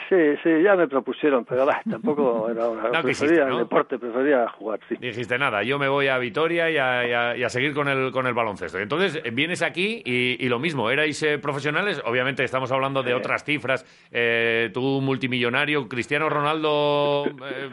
Sí, 0.10 0.36
sí, 0.44 0.50
ya 0.66 0.76
me 0.76 0.88
propusieron, 0.88 1.46
pero 1.46 1.68
tampoco 1.90 2.50
era 2.50 2.68
una... 2.70 2.90
No, 2.90 3.02
prefería 3.02 3.48
el 3.48 3.58
deporte, 3.58 3.98
prefería 3.98 4.48
jugar, 4.50 4.80
sí. 4.90 4.96
Dijiste, 5.00 5.38
nada, 5.38 5.64
yo 5.64 5.78
me 5.78 5.88
voy 5.88 6.08
a 6.08 6.18
Vitoria 6.18 6.70
y 6.70 6.78
a, 6.78 7.38
y 7.38 7.44
a, 7.44 7.50
seguir 7.50 7.74
con 7.74 7.88
el, 7.88 8.12
con 8.12 8.26
el 8.28 8.34
baloncesto. 8.34 8.80
Entonces, 8.80 9.22
vienes 9.34 9.62
aquí 9.62 10.02
y, 10.04 10.44
y 10.44 10.50
lo 10.50 10.60
mismo, 10.60 10.90
erais 10.90 11.22
eh, 11.24 11.38
profesionales, 11.38 12.02
obviamente 12.06 12.44
estamos 12.44 12.72
hablando 12.72 13.04
de 13.04 13.14
otras 13.14 13.44
cifras, 13.44 13.86
eh, 14.12 14.72
tú 14.74 15.02
multimillonario, 15.02 15.88
Cristiano 15.88 16.30
Ronaldo 16.30 17.26
eh, 17.26 17.70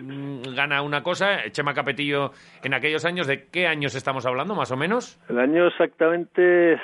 gana 0.54 0.82
una 0.82 1.02
cosa, 1.02 1.50
Chema 1.50 1.74
Capetillo 1.74 2.32
en 2.62 2.74
aquellos 2.74 3.04
años, 3.04 3.26
¿de 3.26 3.46
qué 3.50 3.66
años 3.66 3.94
estamos 3.94 4.26
hablando, 4.26 4.54
más 4.54 4.70
o 4.70 4.76
menos? 4.76 5.18
El 5.28 5.38
año 5.38 5.66
exactamente 5.66 6.78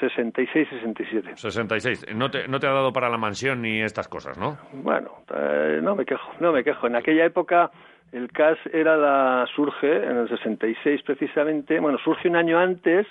66, 0.00 0.68
67. 0.68 1.36
66. 1.36 2.14
No 2.14 2.30
te, 2.30 2.48
no 2.48 2.58
te 2.58 2.66
ha 2.66 2.72
dado 2.72 2.92
para 2.92 3.08
la 3.08 3.18
mansión 3.18 3.62
ni 3.62 3.80
estas 3.80 4.08
cosas, 4.08 4.38
¿no? 4.38 4.58
Bueno, 4.72 5.22
eh, 5.34 5.80
no 5.82 5.94
me 5.94 6.04
quejo, 6.04 6.32
no 6.40 6.52
me 6.52 6.64
quejo. 6.64 6.86
En 6.86 6.96
aquella 6.96 7.24
época 7.24 7.70
el 8.12 8.30
CAS 8.30 8.58
era 8.72 8.96
la 8.96 9.46
surge 9.54 10.04
en 10.04 10.16
el 10.16 10.28
66 10.28 11.02
precisamente, 11.02 11.80
bueno, 11.80 11.98
surge 11.98 12.28
un 12.28 12.36
año 12.36 12.58
antes 12.58 13.06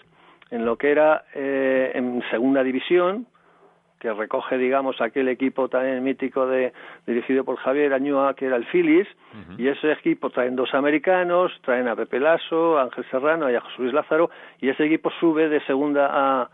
en 0.50 0.65
lo 0.65 0.77
que 0.77 0.92
era 0.92 1.25
eh, 1.34 1.92
en 1.94 2.24
segunda 2.30 2.63
división, 2.63 3.27
que 4.00 4.13
recoge, 4.13 4.58
digamos, 4.58 5.01
aquel 5.01 5.30
equipo 5.30 5.68
también 5.68 6.03
mítico 6.03 6.46
de, 6.46 6.74
dirigido 7.08 7.44
por 7.44 7.58
Javier 7.58 7.94
Añúa, 7.94 8.34
que 8.34 8.46
era 8.46 8.58
el 8.58 8.65
Phillies, 8.65 9.08
y 9.58 9.68
ese 9.68 9.94
equipo 9.94 10.30
traen 10.30 10.56
dos 10.56 10.74
americanos, 10.74 11.51
traen 11.63 11.88
a 11.88 11.96
Pepe 11.96 12.20
Lasso, 12.20 12.77
a 12.77 12.84
Ángel 12.84 13.06
Serrano 13.10 13.50
y 13.50 13.56
a 13.56 13.62
José 13.62 13.75
Luis 13.80 13.94
Lázaro, 13.94 14.30
y 14.60 14.70
ese 14.70 14.86
equipo 14.86 15.10
sube 15.20 15.48
de 15.48 15.62
segunda 15.65 16.10
a, 16.12 16.50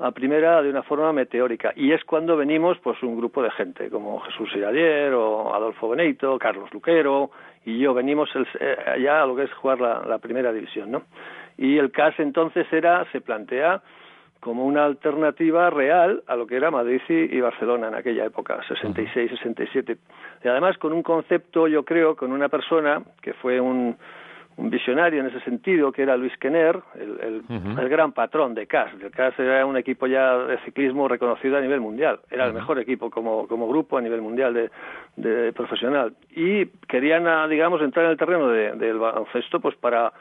a 0.00 0.12
primera 0.12 0.62
de 0.62 0.70
una 0.70 0.82
forma 0.82 1.12
meteórica. 1.12 1.72
Y 1.76 1.92
es 1.92 2.02
cuando 2.04 2.36
venimos, 2.36 2.78
pues, 2.78 3.02
un 3.02 3.16
grupo 3.16 3.42
de 3.42 3.50
gente, 3.50 3.90
como 3.90 4.20
Jesús 4.20 4.50
Iradier, 4.54 5.12
o 5.12 5.54
Adolfo 5.54 5.88
Benito, 5.90 6.38
Carlos 6.38 6.72
Luquero, 6.72 7.30
y 7.64 7.78
yo 7.78 7.92
venimos 7.92 8.30
el, 8.34 8.46
eh, 8.58 8.76
allá 8.86 9.22
a 9.22 9.26
lo 9.26 9.36
que 9.36 9.44
es 9.44 9.52
jugar 9.52 9.80
la, 9.80 10.18
primera 10.18 10.52
división, 10.52 10.90
¿no? 10.90 11.02
Y 11.58 11.76
el 11.76 11.90
CAS 11.90 12.14
entonces 12.18 12.66
era, 12.72 13.04
se 13.12 13.20
plantea 13.20 13.82
como 14.40 14.64
una 14.64 14.86
alternativa 14.86 15.68
real 15.68 16.22
a 16.26 16.34
lo 16.34 16.46
que 16.46 16.56
era 16.56 16.70
Madrid 16.70 17.02
y, 17.08 17.38
Barcelona 17.40 17.88
en 17.88 17.94
aquella 17.94 18.24
época, 18.24 18.58
66, 18.66 19.30
67. 19.32 19.98
Y 20.42 20.48
además 20.48 20.78
con 20.78 20.94
un 20.94 21.02
concepto, 21.02 21.68
yo 21.68 21.84
creo, 21.84 22.16
con 22.16 22.32
una 22.32 22.48
persona 22.48 23.02
que 23.20 23.34
fue 23.34 23.60
un, 23.60 23.98
un 24.60 24.70
visionario 24.70 25.20
en 25.20 25.26
ese 25.26 25.40
sentido, 25.40 25.90
que 25.90 26.02
era 26.02 26.16
Luis 26.16 26.36
Kenner, 26.36 26.78
el, 26.94 27.42
el, 27.48 27.88
gran 27.88 28.12
patrón 28.12 28.54
de 28.54 28.66
CAS. 28.66 28.92
El 29.00 29.10
CAS 29.10 29.38
era 29.38 29.64
un 29.64 29.76
equipo 29.76 30.06
ya 30.06 30.36
de 30.36 30.58
ciclismo 30.58 31.08
reconocido 31.08 31.56
a 31.56 31.60
nivel 31.60 31.80
mundial. 31.80 32.20
Era 32.30 32.46
el 32.46 32.52
mejor 32.52 32.78
equipo 32.78 33.10
como, 33.10 33.48
como 33.48 33.66
grupo 33.66 33.96
a 33.96 34.02
nivel 34.02 34.20
mundial 34.20 34.52
de, 34.52 34.70
de 35.16 35.52
profesional. 35.52 36.14
Y 36.36 36.66
querían, 36.88 37.26
ah, 37.26 37.48
digamos, 37.48 37.80
entrar 37.80 38.04
en 38.04 38.12
el 38.12 38.18
terreno 38.18 38.48
del 38.48 38.98
baloncesto 38.98 39.60
pues 39.60 39.76
para 39.76 40.12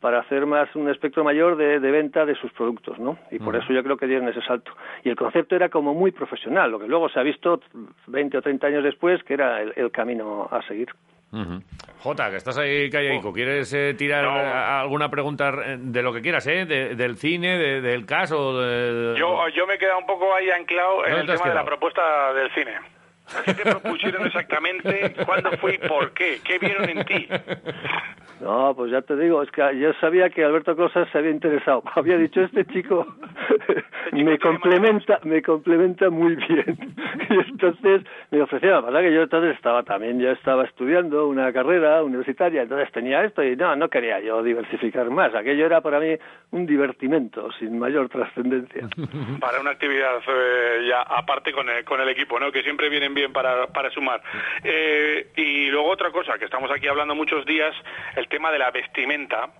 para 0.00 0.20
hacer 0.20 0.46
más 0.46 0.74
un 0.76 0.88
espectro 0.88 1.24
mayor 1.24 1.56
de, 1.56 1.78
venta 1.78 2.24
de 2.24 2.36
sus 2.36 2.52
productos, 2.52 2.98
¿no? 2.98 3.18
Y 3.30 3.38
por 3.38 3.56
eso 3.56 3.72
yo 3.72 3.82
creo 3.82 3.96
que 3.96 4.06
dieron 4.06 4.28
ese 4.28 4.42
salto. 4.42 4.72
Y 5.02 5.08
el 5.08 5.16
concepto 5.16 5.56
era 5.56 5.68
como 5.68 5.92
muy 5.92 6.12
profesional, 6.12 6.70
lo 6.70 6.78
que 6.78 6.86
luego 6.86 7.08
se 7.08 7.18
ha 7.18 7.22
visto 7.22 7.60
20 8.06 8.38
o 8.38 8.42
30 8.42 8.66
años 8.66 8.84
después 8.84 9.22
que 9.24 9.34
era 9.34 9.60
el, 9.60 9.90
camino 9.90 10.48
a 10.50 10.62
seguir. 10.62 10.88
Jota, 12.02 12.30
que 12.30 12.36
estás 12.36 12.56
ahí 12.56 12.88
calladico, 12.88 13.32
¿quieres 13.32 13.72
eh, 13.74 13.94
tirar 13.94 14.24
alguna 14.24 15.10
pregunta 15.10 15.52
de 15.52 16.02
lo 16.02 16.12
que 16.12 16.22
quieras, 16.22 16.46
eh? 16.46 16.64
del 16.64 17.16
cine, 17.16 17.58
del 17.58 18.06
caso? 18.06 18.52
Yo, 19.14 19.48
yo 19.48 19.66
me 19.66 19.74
he 19.74 19.78
quedado 19.78 19.98
un 19.98 20.06
poco 20.06 20.34
ahí 20.34 20.48
anclado 20.50 21.06
en 21.06 21.16
el 21.16 21.26
tema 21.26 21.48
de 21.48 21.54
la 21.54 21.64
propuesta 21.64 22.32
del 22.32 22.50
cine. 22.54 22.72
¿Qué 23.44 23.54
te 23.54 23.62
propusieron 23.62 24.26
exactamente? 24.26 25.14
¿Cuándo 25.26 25.52
fue 25.58 25.74
y 25.74 25.78
por 25.78 26.12
qué? 26.12 26.40
¿Qué 26.42 26.58
vieron 26.58 26.88
en 26.88 27.04
ti? 27.04 27.28
No, 28.40 28.74
pues 28.74 28.92
ya 28.92 29.02
te 29.02 29.16
digo, 29.16 29.42
es 29.42 29.50
que 29.50 29.62
yo 29.78 29.92
sabía 29.94 30.30
que 30.30 30.44
Alberto 30.44 30.76
Cosas 30.76 31.08
se 31.10 31.18
había 31.18 31.30
interesado. 31.30 31.82
Había 31.94 32.16
dicho, 32.16 32.40
este 32.42 32.64
chico 32.66 33.06
me 34.12 34.38
complementa, 34.38 35.18
me 35.24 35.42
complementa 35.42 36.10
muy 36.10 36.36
bien. 36.36 36.94
Y 37.30 37.34
entonces 37.34 38.02
me 38.30 38.40
ofrecía, 38.40 38.80
la 38.80 39.02
que 39.02 39.12
yo 39.12 39.22
entonces 39.22 39.54
estaba 39.54 39.82
también, 39.82 40.18
yo 40.18 40.30
estaba 40.30 40.64
estudiando 40.64 41.28
una 41.28 41.52
carrera 41.52 42.02
universitaria, 42.02 42.62
entonces 42.62 42.90
tenía 42.92 43.22
esto 43.22 43.42
y 43.42 43.54
no, 43.54 43.76
no 43.76 43.90
quería 43.90 44.18
yo 44.20 44.42
diversificar 44.42 45.10
más. 45.10 45.34
Aquello 45.34 45.66
era 45.66 45.82
para 45.82 46.00
mí 46.00 46.16
un 46.52 46.64
divertimento 46.64 47.50
sin 47.58 47.78
mayor 47.78 48.08
trascendencia. 48.08 48.88
Para 49.40 49.60
una 49.60 49.72
actividad 49.72 50.22
eh, 50.26 50.86
ya 50.88 51.02
aparte 51.02 51.52
con 51.52 51.68
el, 51.68 51.84
con 51.84 52.00
el 52.00 52.08
equipo, 52.08 52.40
¿no? 52.40 52.50
Que 52.50 52.62
siempre 52.62 52.88
vienen 52.88 53.12
bien 53.12 53.32
para, 53.32 53.66
para 53.66 53.90
sumar. 53.90 54.22
Eh, 54.64 55.26
y 55.36 55.66
luego 55.66 55.90
otra 55.90 56.10
cosa, 56.10 56.38
que 56.38 56.46
estamos 56.46 56.70
aquí 56.70 56.88
hablando 56.88 57.14
muchos 57.14 57.44
días, 57.44 57.74
el 58.16 58.27
tema 58.28 58.50
de 58.50 58.58
la 58.58 58.70
vestimenta. 58.70 59.50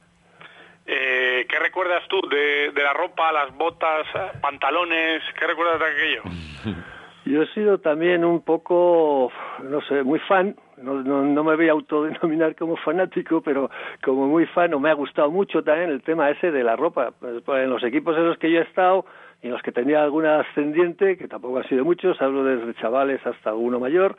Eh, 0.86 1.46
¿Qué 1.48 1.58
recuerdas 1.58 2.02
tú 2.08 2.20
de, 2.28 2.72
la 2.74 2.92
ropa, 2.92 3.30
las 3.32 3.54
botas, 3.54 4.06
pantalones? 4.40 5.22
¿Qué 5.38 5.46
recuerdas 5.46 5.78
de 5.80 5.86
aquello? 5.86 6.22
Yo 7.28 7.42
he 7.42 7.46
sido 7.48 7.78
también 7.78 8.24
un 8.24 8.40
poco, 8.40 9.30
no 9.62 9.82
sé, 9.82 10.02
muy 10.02 10.18
fan, 10.20 10.56
no, 10.78 10.94
no, 11.02 11.44
me 11.44 11.56
voy 11.56 11.68
a 11.68 11.72
autodenominar 11.72 12.56
como 12.56 12.76
fanático, 12.76 13.42
pero 13.42 13.70
como 14.02 14.28
muy 14.28 14.46
fan, 14.46 14.72
o 14.72 14.80
me 14.80 14.88
ha 14.88 14.94
gustado 14.94 15.30
mucho 15.30 15.62
también 15.62 15.90
el 15.90 16.00
tema 16.00 16.30
ese 16.30 16.50
de 16.50 16.64
la 16.64 16.74
ropa. 16.74 17.12
Pues, 17.20 17.62
en 17.62 17.68
los 17.68 17.84
equipos 17.84 18.16
en 18.16 18.28
los 18.28 18.38
que 18.38 18.50
yo 18.50 18.60
he 18.60 18.62
estado, 18.62 19.04
y 19.42 19.48
en 19.48 19.52
los 19.52 19.60
que 19.60 19.72
tenía 19.72 20.02
alguna 20.02 20.40
ascendiente, 20.40 21.18
que 21.18 21.28
tampoco 21.28 21.58
ha 21.58 21.64
sido 21.64 21.84
muchos, 21.84 22.18
hablo 22.22 22.44
desde 22.44 22.80
chavales 22.80 23.20
hasta 23.26 23.52
uno 23.52 23.78
mayor, 23.78 24.16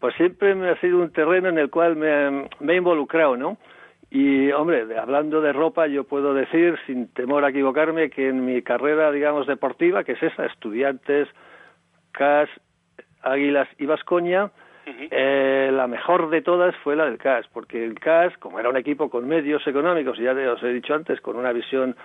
pues 0.00 0.14
siempre 0.14 0.54
me 0.54 0.70
ha 0.70 0.80
sido 0.80 1.00
un 1.00 1.12
terreno 1.12 1.50
en 1.50 1.58
el 1.58 1.68
cual 1.68 1.96
me, 1.96 2.48
me 2.60 2.72
he 2.72 2.76
involucrado, 2.76 3.36
¿no? 3.36 3.58
Y, 4.10 4.52
hombre, 4.52 4.86
hablando 4.98 5.40
de 5.40 5.52
ropa, 5.52 5.86
yo 5.88 6.04
puedo 6.04 6.32
decir, 6.32 6.78
sin 6.86 7.08
temor 7.08 7.44
a 7.44 7.50
equivocarme, 7.50 8.08
que 8.10 8.28
en 8.28 8.44
mi 8.44 8.62
carrera, 8.62 9.10
digamos, 9.10 9.46
deportiva, 9.46 10.04
que 10.04 10.12
es 10.12 10.22
esa, 10.22 10.46
estudiantes, 10.46 11.28
CAS, 12.12 12.48
Águilas 13.22 13.68
y 13.78 13.86
Vascoña, 13.86 14.50
eh, 14.86 15.70
la 15.72 15.88
mejor 15.88 16.30
de 16.30 16.42
todas 16.42 16.74
fue 16.76 16.94
la 16.94 17.06
del 17.06 17.18
CAS, 17.18 17.46
porque 17.52 17.84
el 17.84 17.98
CAS, 17.98 18.36
como 18.38 18.60
era 18.60 18.68
un 18.68 18.76
equipo 18.76 19.10
con 19.10 19.26
medios 19.26 19.66
económicos, 19.66 20.18
y 20.18 20.22
ya 20.22 20.32
os 20.32 20.62
he 20.62 20.68
dicho 20.68 20.94
antes, 20.94 21.20
con 21.20 21.36
una 21.36 21.52
visión 21.52 21.96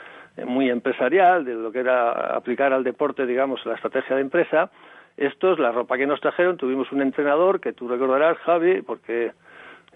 muy 0.45 0.69
empresarial 0.69 1.45
de 1.45 1.53
lo 1.53 1.71
que 1.71 1.79
era 1.79 2.35
aplicar 2.35 2.73
al 2.73 2.83
deporte, 2.83 3.27
digamos, 3.27 3.63
la 3.67 3.75
estrategia 3.75 4.15
de 4.15 4.23
empresa, 4.23 4.71
estos, 5.17 5.59
la 5.59 5.71
ropa 5.71 5.97
que 5.97 6.07
nos 6.07 6.21
trajeron, 6.21 6.57
tuvimos 6.57 6.91
un 6.91 7.01
entrenador 7.01 7.59
que 7.59 7.73
tú 7.73 7.87
recordarás, 7.87 8.37
Javi, 8.39 8.81
porque 8.81 9.33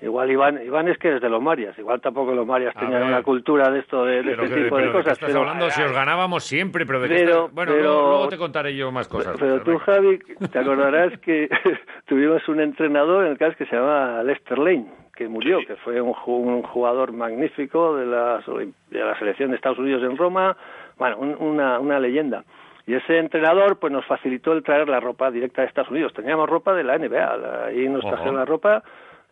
Igual 0.02 0.30
Iván, 0.30 0.62
Iván 0.62 0.90
es 0.90 0.98
que 0.98 1.16
es 1.16 1.22
de 1.22 1.30
los 1.30 1.42
Marias, 1.42 1.78
igual 1.80 2.02
tampoco 2.02 2.34
los 2.34 2.46
Marias 2.46 2.74
tenían 2.76 3.04
una 3.04 3.24
cultura 3.24 3.72
de 3.72 3.80
esto, 3.80 4.04
de, 4.04 4.20
este 4.20 4.64
tipo 4.64 4.78
de 4.78 4.92
cosas. 4.92 5.14
estás 5.14 5.34
hablando 5.34 5.70
si 5.70 5.82
os 5.82 5.94
ganábamos 5.94 6.44
siempre, 6.44 6.86
pero 6.86 7.00
de 7.00 7.48
Bueno, 7.54 7.72
luego, 7.74 8.28
te 8.28 8.38
contaré 8.38 8.76
yo 8.76 8.92
más 8.92 9.08
cosas. 9.08 9.38
Pero, 9.40 9.62
tú, 9.62 9.78
Javi, 9.78 10.20
te 10.52 10.60
acordarás 10.60 11.18
que 11.20 11.48
tuvimos 12.06 12.46
un 12.50 12.60
entrenador 12.60 13.26
en 13.26 13.32
el 13.32 13.38
caso 13.38 13.56
que 13.58 13.66
se 13.68 13.76
llama 13.78 14.22
Lester 14.24 14.60
Lane, 14.60 14.86
que 15.16 15.30
murió, 15.30 15.60
que 15.66 15.78
fue 15.78 16.02
un, 16.02 16.14
jugador 16.14 17.14
magnífico 17.14 17.96
de 17.96 18.06
la, 18.06 18.44
de 18.90 19.00
la 19.00 19.18
selección 19.18 19.52
de 19.52 19.56
Estados 19.56 19.80
Unidos 19.80 20.04
en 20.04 20.18
Roma, 20.18 20.58
bueno, 20.98 21.18
una, 21.20 21.80
una 21.80 22.02
leyenda. 22.02 22.44
Y 22.86 22.96
ese 22.96 23.18
entrenador 23.18 23.80
pues 23.80 23.94
nos 23.94 24.06
facilitó 24.06 24.52
el 24.52 24.62
traer 24.62 24.90
la 24.90 25.00
ropa 25.00 25.32
directa 25.32 25.62
de 25.62 25.70
Estados 25.70 25.90
Unidos. 25.90 26.14
Teníamos 26.14 26.50
ropa 26.50 26.74
de 26.74 26.84
la 26.84 26.98
NBA, 26.98 27.66
ahí 27.68 27.88
nos 27.88 28.02
trajeron 28.02 28.36
la 28.36 28.46
ropa 28.46 28.84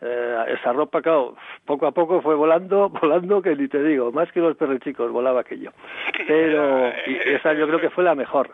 eh, 0.03 0.55
esa 0.60 0.74
ropa, 0.74 1.01
claro, 1.01 1.36
poco 1.65 1.88
a 1.88 1.91
poco 1.91 2.22
fue 2.22 2.36
volando, 2.36 2.89
volando, 3.01 3.41
que 3.41 3.55
ni 3.55 3.67
te 3.67 3.83
digo, 3.83 4.12
más 4.12 4.31
que 4.31 4.39
los 4.39 4.57
chicos 4.83 5.12
volaba 5.12 5.41
aquello. 5.41 5.72
Pero 6.27 6.88
esa 6.88 7.53
yo 7.53 7.67
creo 7.67 7.79
que 7.79 7.89
fue 7.89 8.03
la 8.03 8.15
mejor. 8.15 8.51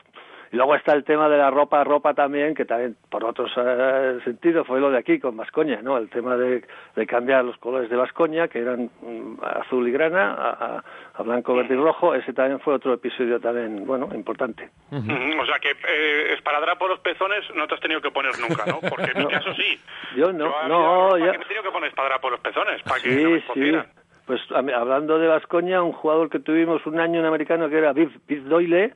Y 0.51 0.55
luego 0.55 0.75
está 0.75 0.93
el 0.93 1.03
tema 1.03 1.29
de 1.29 1.37
la 1.37 1.51
ropa, 1.51 1.83
ropa 1.83 2.15
también, 2.15 2.55
que 2.55 2.65
también 2.65 2.95
por 3.09 3.23
otros 3.23 3.51
eh, 3.55 4.19
sentidos 4.23 4.65
fue 4.65 4.79
lo 4.79 4.89
de 4.89 4.97
aquí 4.97 5.19
con 5.19 5.37
Vascoña, 5.37 5.81
¿no? 5.83 5.97
El 5.97 6.09
tema 6.09 6.35
de, 6.37 6.63
de 6.95 7.07
cambiar 7.07 7.45
los 7.45 7.57
colores 7.57 7.89
de 7.89 7.95
Vascoña, 7.95 8.47
que 8.47 8.59
eran 8.59 8.89
mm, 9.01 9.37
azul 9.43 9.87
y 9.87 9.91
grana, 9.91 10.33
a, 10.33 10.83
a, 11.13 11.23
blanco, 11.23 11.53
verde 11.53 11.75
y 11.75 11.77
rojo, 11.77 12.15
ese 12.15 12.33
también 12.33 12.59
fue 12.61 12.73
otro 12.73 12.93
episodio 12.93 13.39
también, 13.39 13.85
bueno, 13.85 14.09
importante. 14.15 14.69
O 14.91 15.45
sea 15.45 15.59
que 15.59 15.69
eh, 15.69 16.33
esparadrapo 16.33 16.87
los 16.87 16.99
pezones 16.99 17.43
no 17.53 17.67
te 17.67 17.75
has 17.75 17.81
tenido 17.81 18.01
que 18.01 18.09
poner 18.09 18.31
nunca, 18.39 18.65
¿no? 18.65 18.79
Porque 18.89 19.13
mi 19.15 19.27
caso 19.27 19.53
sí. 19.53 19.79
Yo 20.15 20.33
no, 20.33 20.67
no, 20.67 21.15
yo... 21.17 21.25
me 21.25 21.35
he 21.35 21.45
tenido 21.45 21.63
que 21.63 21.71
poner 21.71 21.89
esparadrapo 21.89 22.29
los 22.31 22.39
pezones 22.39 22.81
para 22.83 23.01
que 23.01 23.09
sí, 23.09 23.43
sí. 23.53 23.77
Pues 24.25 24.41
hablando 24.51 25.17
de 25.17 25.27
Vascoña, 25.27 25.81
un 25.81 25.91
jugador 25.91 26.29
que 26.29 26.39
tuvimos 26.39 26.85
un 26.85 26.99
año 26.99 27.19
en 27.19 27.25
americano 27.25 27.67
que 27.67 27.77
era 27.77 27.93
Biff, 27.93 28.11
Biff 28.27 28.43
Doyle, 28.43 28.93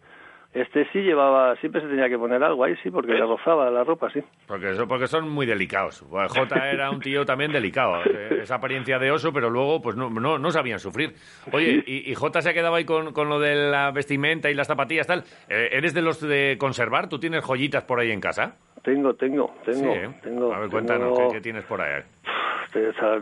este 0.54 0.88
sí 0.92 1.00
llevaba, 1.00 1.56
siempre 1.56 1.82
se 1.82 1.88
tenía 1.88 2.08
que 2.08 2.18
poner 2.18 2.44
algo 2.44 2.64
ahí, 2.64 2.76
sí, 2.84 2.92
porque 2.92 3.14
le 3.14 3.22
rozaba 3.22 3.72
la 3.72 3.84
ropa, 3.84 4.10
sí. 4.12 4.22
Porque, 4.48 4.70
eso, 4.72 4.88
porque 4.88 5.08
son 5.08 5.28
muy 5.30 5.46
delicados. 5.46 6.06
J 6.10 6.70
era 6.70 6.92
un 6.92 7.00
tío 7.00 7.26
también 7.26 7.52
delicado, 7.52 8.04
eh, 8.06 8.40
esa 8.44 8.56
apariencia 8.56 9.00
de 9.00 9.12
oso, 9.12 9.34
pero 9.34 9.50
luego 9.50 9.82
pues 9.82 9.96
no, 9.96 10.10
no, 10.10 10.38
no 10.38 10.52
sabían 10.52 10.80
sufrir. 10.80 11.14
Oye, 11.52 11.84
y, 11.88 12.12
y, 12.12 12.14
J 12.14 12.42
se 12.42 12.50
ha 12.50 12.54
quedado 12.54 12.76
ahí 12.76 12.86
con, 12.86 13.14
con, 13.14 13.30
lo 13.30 13.40
de 13.40 13.56
la 13.56 13.92
vestimenta 13.92 14.52
y 14.52 14.54
las 14.54 14.68
zapatillas, 14.68 15.08
tal. 15.08 15.24
Eh, 15.50 15.70
¿Eres 15.72 15.94
de 15.96 16.02
los 16.04 16.22
de 16.22 16.58
conservar? 16.60 17.10
¿Tú 17.10 17.20
tienes 17.20 17.44
joyitas 17.44 17.84
por 17.84 18.00
ahí 18.00 18.12
en 18.12 18.22
casa? 18.22 18.56
Tengo, 18.84 19.14
tengo, 19.16 19.56
tengo. 19.66 19.94
¿eh? 19.94 20.10
tengo 20.22 20.54
A 20.54 20.60
ver, 20.60 20.70
cuéntanos, 20.70 21.18
¿qué, 21.18 21.28
¿qué, 21.34 21.42
tienes 21.42 21.64
por 21.64 21.82
ahí? 21.82 22.04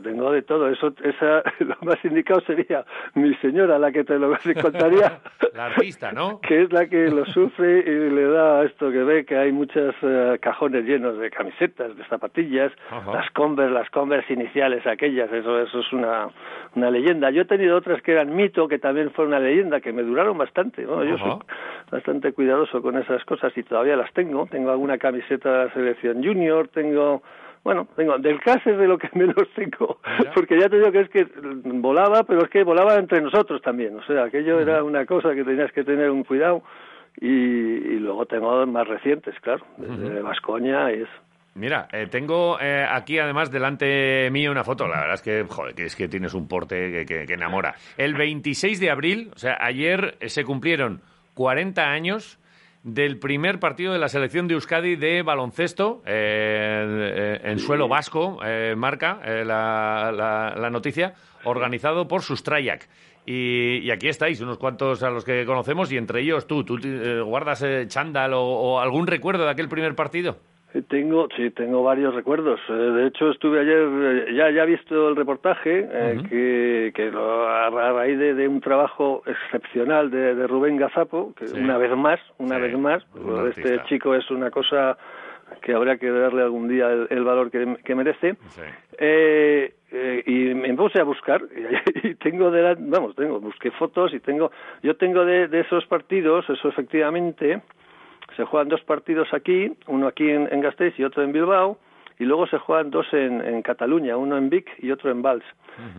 Tengo 0.03 0.31
de 0.31 0.41
todo. 0.41 0.69
Eso, 0.69 0.93
esa, 1.03 1.43
lo 1.59 1.75
más 1.81 2.03
indicado 2.03 2.41
sería 2.41 2.85
mi 3.15 3.33
señora, 3.35 3.77
la 3.77 3.91
que 3.91 4.03
te 4.03 4.17
lo 4.17 4.29
contaría. 4.61 5.19
la 5.53 5.65
artista, 5.65 6.11
¿no? 6.11 6.39
Que 6.41 6.63
es 6.63 6.71
la 6.71 6.87
que 6.87 7.09
lo 7.09 7.25
sufre 7.25 7.79
y 7.79 8.09
le 8.09 8.23
da 8.27 8.63
esto 8.63 8.91
que 8.91 9.03
ve 9.03 9.25
que 9.25 9.37
hay 9.37 9.51
muchos 9.51 9.95
eh, 10.01 10.37
cajones 10.41 10.85
llenos 10.85 11.17
de 11.17 11.29
camisetas, 11.29 11.95
de 11.95 12.05
zapatillas, 12.05 12.71
las 13.13 13.29
Converse, 13.31 13.73
las 13.73 13.89
Converse 13.89 14.33
iniciales, 14.33 14.85
aquellas. 14.87 15.31
Eso, 15.31 15.59
eso 15.61 15.79
es 15.79 15.93
una, 15.93 16.27
una 16.75 16.89
leyenda. 16.89 17.29
Yo 17.31 17.43
he 17.43 17.45
tenido 17.45 17.77
otras 17.77 18.01
que 18.01 18.13
eran 18.13 18.35
mito, 18.35 18.67
que 18.67 18.79
también 18.79 19.11
fue 19.11 19.25
una 19.25 19.39
leyenda, 19.39 19.81
que 19.81 19.93
me 19.93 20.03
duraron 20.03 20.37
bastante. 20.37 20.83
¿no? 20.83 21.03
Yo 21.03 21.17
soy 21.17 21.39
bastante 21.91 22.33
cuidadoso 22.33 22.81
con 22.81 22.97
esas 22.97 23.23
cosas 23.25 23.55
y 23.57 23.63
todavía 23.63 23.95
las 23.95 24.11
tengo. 24.13 24.47
Tengo 24.47 24.71
alguna 24.71 24.97
camiseta 24.97 25.51
de 25.51 25.65
la 25.65 25.73
selección 25.73 26.23
junior, 26.23 26.67
tengo 26.69 27.21
bueno, 27.63 27.87
tengo, 27.95 28.17
del 28.17 28.39
CAS 28.39 28.65
es 28.65 28.77
de 28.77 28.87
lo 28.87 28.97
que 28.97 29.09
menos 29.13 29.47
tengo, 29.55 29.99
porque 30.33 30.59
ya 30.59 30.69
te 30.69 30.77
digo 30.77 30.91
que 30.91 31.01
es 31.01 31.09
que 31.09 31.27
volaba, 31.63 32.23
pero 32.23 32.43
es 32.43 32.49
que 32.49 32.63
volaba 32.63 32.95
entre 32.95 33.21
nosotros 33.21 33.61
también, 33.61 33.95
o 33.97 34.03
sea, 34.05 34.25
aquello 34.25 34.59
era 34.59 34.83
una 34.83 35.05
cosa 35.05 35.33
que 35.33 35.43
tenías 35.43 35.71
que 35.71 35.83
tener 35.83 36.09
un 36.09 36.23
cuidado 36.23 36.63
y, 37.19 37.99
luego 37.99 38.25
tengo 38.25 38.65
más 38.65 38.87
recientes, 38.87 39.35
claro, 39.41 39.65
desde 39.77 40.21
Vascoña 40.21 40.91
y 40.91 41.01
eso. 41.01 41.11
Mira, 41.53 41.89
eh, 41.91 42.07
tengo 42.09 42.57
eh, 42.61 42.85
aquí 42.89 43.19
además 43.19 43.51
delante 43.51 44.29
mío 44.31 44.51
una 44.51 44.63
foto. 44.63 44.87
La 44.87 45.01
verdad 45.01 45.15
es 45.15 45.21
que, 45.21 45.43
joder, 45.43 45.75
que 45.75 45.83
es 45.83 45.97
que 45.97 46.07
tienes 46.07 46.33
un 46.33 46.47
porte 46.47 47.05
que, 47.05 47.25
que 47.25 47.33
enamora. 47.33 47.75
El 47.97 48.13
26 48.13 48.79
de 48.79 48.89
abril, 48.89 49.31
o 49.35 49.37
sea, 49.37 49.57
ayer 49.59 50.17
se 50.27 50.45
cumplieron 50.45 51.01
40 51.33 51.83
años 51.83 52.40
del 52.83 53.19
primer 53.19 53.59
partido 53.59 53.93
de 53.93 53.99
la 53.99 54.09
selección 54.09 54.47
de 54.47 54.55
Euskadi 54.55 54.95
de 54.95 55.21
baloncesto 55.21 56.01
eh, 56.05 57.39
en 57.43 57.59
suelo 57.59 57.87
vasco, 57.87 58.39
eh, 58.43 58.73
marca 58.75 59.19
eh, 59.23 59.45
la, 59.45 60.11
la, 60.57 60.69
noticia, 60.69 61.13
organizado 61.43 62.07
por 62.07 62.23
Sustrayak. 62.23 62.89
Y, 63.25 63.77
y, 63.83 63.91
aquí 63.91 64.07
estáis, 64.07 64.41
unos 64.41 64.57
cuantos 64.57 65.03
a 65.03 65.11
los 65.11 65.23
que 65.23 65.45
conocemos, 65.45 65.91
y 65.91 65.97
entre 65.97 66.21
ellos 66.21 66.47
tú, 66.47 66.63
¿tú 66.63 66.79
guardas 67.23 67.63
chándal 67.87 68.33
o 68.33 68.79
algún 68.79 69.05
recuerdo 69.05 69.45
de 69.45 69.51
aquel 69.51 69.69
primer 69.69 69.93
partido? 69.95 70.39
Tengo, 70.91 71.29
sí, 71.37 71.51
tengo 71.51 71.83
varios 71.83 72.13
recuerdos. 72.13 72.59
Eh, 72.67 72.73
de 72.73 73.07
hecho, 73.07 73.31
estuve 73.31 73.61
ayer, 73.61 74.27
eh, 74.27 74.33
ya 74.35 74.51
ya 74.51 74.63
he 74.63 74.65
visto 74.65 75.07
el 75.07 75.15
reportaje, 75.15 75.87
eh, 75.89 76.21
que, 76.29 76.91
que 76.93 77.11
a, 77.15 77.69
raíz 77.93 78.19
de, 78.19 78.45
un 78.45 78.59
trabajo 78.59 79.23
excepcional 79.25 80.11
de, 80.11 80.45
Rubén 80.47 80.75
Gazapo, 80.75 81.33
que 81.33 81.45
una 81.57 81.77
vez 81.77 81.95
más, 81.95 82.19
una 82.39 82.57
vez 82.57 82.77
más, 82.77 83.01
este 83.55 83.81
chico 83.85 84.13
es 84.15 84.29
una 84.29 84.51
cosa 84.51 84.97
que 85.61 85.73
habría 85.73 85.95
que 85.95 86.09
darle 86.09 86.41
algún 86.41 86.67
día 86.67 86.89
el, 87.09 87.23
valor 87.23 87.51
que, 87.51 87.95
merece. 87.95 88.35
eh, 88.97 89.73
y 90.25 90.53
me 90.53 90.73
puse 90.73 90.99
a 90.99 91.03
buscar 91.03 91.41
y, 92.03 92.15
tengo 92.23 92.49
de 92.49 92.75
vamos 92.79 93.13
tengo 93.13 93.41
busqué 93.41 93.71
fotos 93.71 94.13
y 94.13 94.21
tengo 94.21 94.49
yo 94.81 94.95
tengo 94.95 95.25
de, 95.25 95.49
de 95.49 95.59
esos 95.59 95.85
partidos 95.87 96.49
eso 96.49 96.69
efectivamente 96.69 97.61
se 98.35 98.45
juegan 98.45 98.69
dos 98.69 98.81
partidos 98.81 99.33
aquí 99.33 99.71
uno 99.87 100.07
aquí 100.07 100.29
en, 100.29 100.47
en 100.51 100.61
Gasteiz 100.61 100.97
y 100.97 101.03
otro 101.03 101.23
en 101.23 101.31
Bilbao 101.31 101.77
y 102.19 102.25
luego 102.25 102.47
se 102.47 102.57
juegan 102.57 102.91
dos 102.91 103.07
en, 103.13 103.41
en 103.41 103.61
Cataluña 103.61 104.17
uno 104.17 104.37
en 104.37 104.49
Vic 104.49 104.69
y 104.79 104.91
otro 104.91 105.11
en 105.11 105.21
Valls 105.21 105.45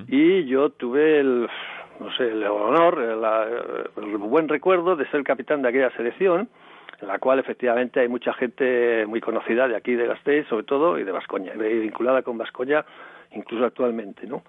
y 0.09 0.45
yo 0.45 0.71
tuve 0.71 1.21
el 1.21 1.49
no 2.01 2.12
sé 2.17 2.29
el 2.29 2.45
honor 2.45 2.99
el 3.97 4.17
buen 4.19 4.49
recuerdo 4.49 4.97
de 4.97 5.07
ser 5.11 5.23
capitán 5.25 5.62
de 5.62 5.69
aquella 5.69 5.91
selección 5.97 6.49
en 7.03 7.09
la 7.09 7.19
cual 7.19 7.41
efectivamente 7.41 8.01
hay 8.01 8.09
mucha 8.09 8.33
gente 8.33 9.05
muy 9.07 9.21
conocida 9.21 9.67
de 9.67 9.77
aquí 9.77 9.95
de 9.95 10.07
Gasteiz, 10.07 10.47
sobre 10.47 10.65
todo, 10.65 10.99
y 10.99 11.05
de 11.05 11.11
Vascoña, 11.11 11.53
vinculada 11.55 12.23
con 12.23 12.39
Vascoña, 12.39 12.85
incluso 13.35 13.65
actualmente, 13.65 14.27
¿no? 14.27 14.43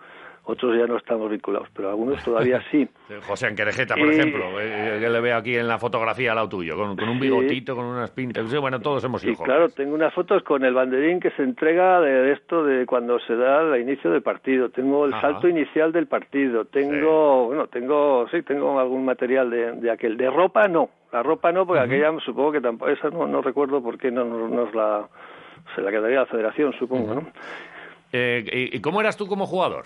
Otros 0.46 0.78
ya 0.78 0.86
no 0.86 0.98
estamos 0.98 1.32
vinculados, 1.32 1.70
pero 1.74 1.90
algunos 1.90 2.22
todavía 2.22 2.62
sí. 2.72 2.86
José 3.26 3.48
Anquerejeta, 3.48 3.96
por 3.96 4.12
ejemplo, 4.12 4.60
eh, 4.60 4.98
que 5.00 5.10
le 5.10 5.22
veo 5.22 5.38
aquí 5.38 5.56
en 5.56 5.70
la 5.70 5.80
fotografía 5.80 6.32
al 6.32 6.36
lado 6.36 6.50
tuyo, 6.50 6.76
con, 6.76 7.08
un 7.08 7.20
bigotito, 7.20 7.78
con 7.78 7.86
unas 7.86 8.12
pintas. 8.12 8.54
Bueno, 8.60 8.82
todos 8.82 9.02
hemos 9.06 9.22
sido 9.22 9.42
Claro, 9.42 9.70
tengo 9.70 9.96
unas 9.96 10.14
fotos 10.14 10.44
con 10.44 10.66
el 10.66 10.74
banderín 10.74 11.22
que 11.22 11.32
se 11.32 11.44
entrega 11.44 12.02
de 12.02 12.34
esto 12.34 12.66
de 12.66 12.86
cuando 12.86 13.20
se 13.22 13.38
da 13.38 13.62
el 13.62 13.82
inicio 13.84 14.12
del 14.12 14.22
partido. 14.22 14.70
Tengo 14.70 15.06
el 15.06 15.14
salto 15.22 15.48
inicial 15.48 15.94
del 15.94 16.08
partido. 16.08 16.66
Tengo, 16.66 17.46
bueno, 17.48 17.68
tengo, 17.68 18.28
sí, 18.30 18.42
tengo 18.42 18.78
algún 18.78 19.06
material 19.06 19.50
de, 19.50 19.72
de 19.72 19.92
aquel. 19.92 20.18
De 20.18 20.30
ropa 20.30 20.68
no, 20.68 20.90
la 21.14 21.24
ropa 21.24 21.54
no, 21.54 21.66
porque 21.66 21.84
aquella 21.84 22.12
supongo 22.20 22.52
que 22.52 22.60
tampoco, 22.60 22.92
esa 22.92 23.10
no, 23.10 23.28
no 23.28 23.42
recuerdo 23.42 23.82
por 23.82 23.98
qué 23.98 24.12
no 24.12 24.26
nos 24.26 24.76
la, 24.76 25.08
se 25.76 25.82
la 25.82 25.92
quedaría 25.92 26.20
la 26.20 26.26
federación, 26.26 26.74
supongo, 26.74 27.16
¿no? 27.16 27.24
Eh, 28.14 28.70
¿Y 28.72 28.80
cómo 28.80 29.02
eras 29.02 29.18
tú 29.18 29.28
como 29.28 29.48
jugador? 29.48 29.86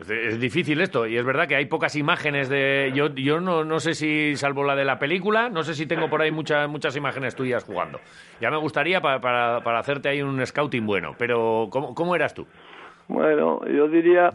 Es, 0.00 0.40
difícil 0.40 0.80
esto, 0.80 1.06
y 1.06 1.16
es 1.16 1.24
verdad 1.24 1.46
que 1.46 1.54
hay 1.54 1.66
pocas 1.66 1.94
imágenes 1.94 2.48
de... 2.48 2.90
Yo, 2.96 3.14
yo 3.14 3.40
no, 3.40 3.64
no 3.64 3.78
sé 3.78 3.94
si, 3.94 4.34
salvo 4.34 4.64
la 4.64 4.74
de 4.74 4.84
la 4.84 4.98
película, 4.98 5.50
no 5.50 5.62
sé 5.62 5.74
si 5.74 5.86
tengo 5.86 6.08
por 6.10 6.20
ahí 6.20 6.32
muchas 6.32 6.68
muchas 6.68 6.96
imágenes 6.96 7.36
tuyas 7.36 7.62
jugando. 7.62 8.00
Ya 8.40 8.50
me 8.50 8.56
gustaría 8.56 9.00
para, 9.00 9.20
para, 9.20 9.60
para 9.60 9.78
hacerte 9.78 10.08
ahí 10.08 10.20
un 10.20 10.44
scouting 10.44 10.84
bueno, 10.84 11.14
pero 11.16 11.68
¿cómo, 11.70 11.94
cómo 11.94 12.16
eras 12.16 12.34
tú? 12.34 12.44
Bueno, 13.06 13.60
yo 13.66 13.86
diría, 13.86 14.30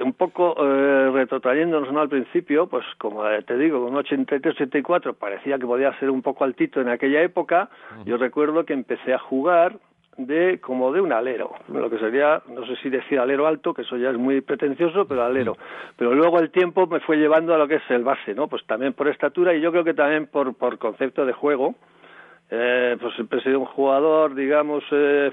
un 0.00 0.12
poco 0.12 0.54
eh, 0.58 1.10
retrotrayéndonos 1.10 1.90
¿no? 1.90 2.00
al 2.00 2.08
principio, 2.08 2.66
pues 2.66 2.84
como 2.98 3.24
te 3.46 3.56
digo, 3.56 3.82
con 3.82 3.94
83-84 3.94 5.14
parecía 5.14 5.58
que 5.58 5.66
podía 5.66 5.98
ser 5.98 6.10
un 6.10 6.20
poco 6.20 6.44
altito 6.44 6.82
en 6.82 6.90
aquella 6.90 7.22
época. 7.22 7.70
Yo 8.04 8.18
recuerdo 8.18 8.64
que 8.66 8.74
empecé 8.74 9.14
a 9.14 9.18
jugar 9.18 9.78
de 10.16 10.60
como 10.60 10.92
de 10.92 11.00
un 11.00 11.12
alero, 11.12 11.52
lo 11.68 11.88
que 11.88 11.98
sería, 11.98 12.42
no 12.48 12.66
sé 12.66 12.76
si 12.76 12.90
decir 12.90 13.18
alero 13.18 13.46
alto, 13.46 13.72
que 13.72 13.82
eso 13.82 13.96
ya 13.96 14.10
es 14.10 14.18
muy 14.18 14.40
pretencioso, 14.40 15.06
pero 15.06 15.24
alero. 15.24 15.56
Pero 15.96 16.14
luego 16.14 16.38
el 16.38 16.50
tiempo 16.50 16.86
me 16.86 17.00
fue 17.00 17.16
llevando 17.16 17.54
a 17.54 17.58
lo 17.58 17.66
que 17.66 17.76
es 17.76 17.90
el 17.90 18.04
base, 18.04 18.34
¿no? 18.34 18.48
Pues 18.48 18.64
también 18.66 18.92
por 18.92 19.08
estatura 19.08 19.54
y 19.54 19.60
yo 19.60 19.70
creo 19.70 19.84
que 19.84 19.94
también 19.94 20.26
por, 20.26 20.54
por 20.54 20.78
concepto 20.78 21.24
de 21.24 21.32
juego. 21.32 21.74
Eh, 22.50 22.96
pues 23.00 23.14
siempre 23.14 23.38
he 23.38 23.42
sido 23.44 23.60
un 23.60 23.66
jugador, 23.66 24.34
digamos, 24.34 24.82
eh, 24.90 25.30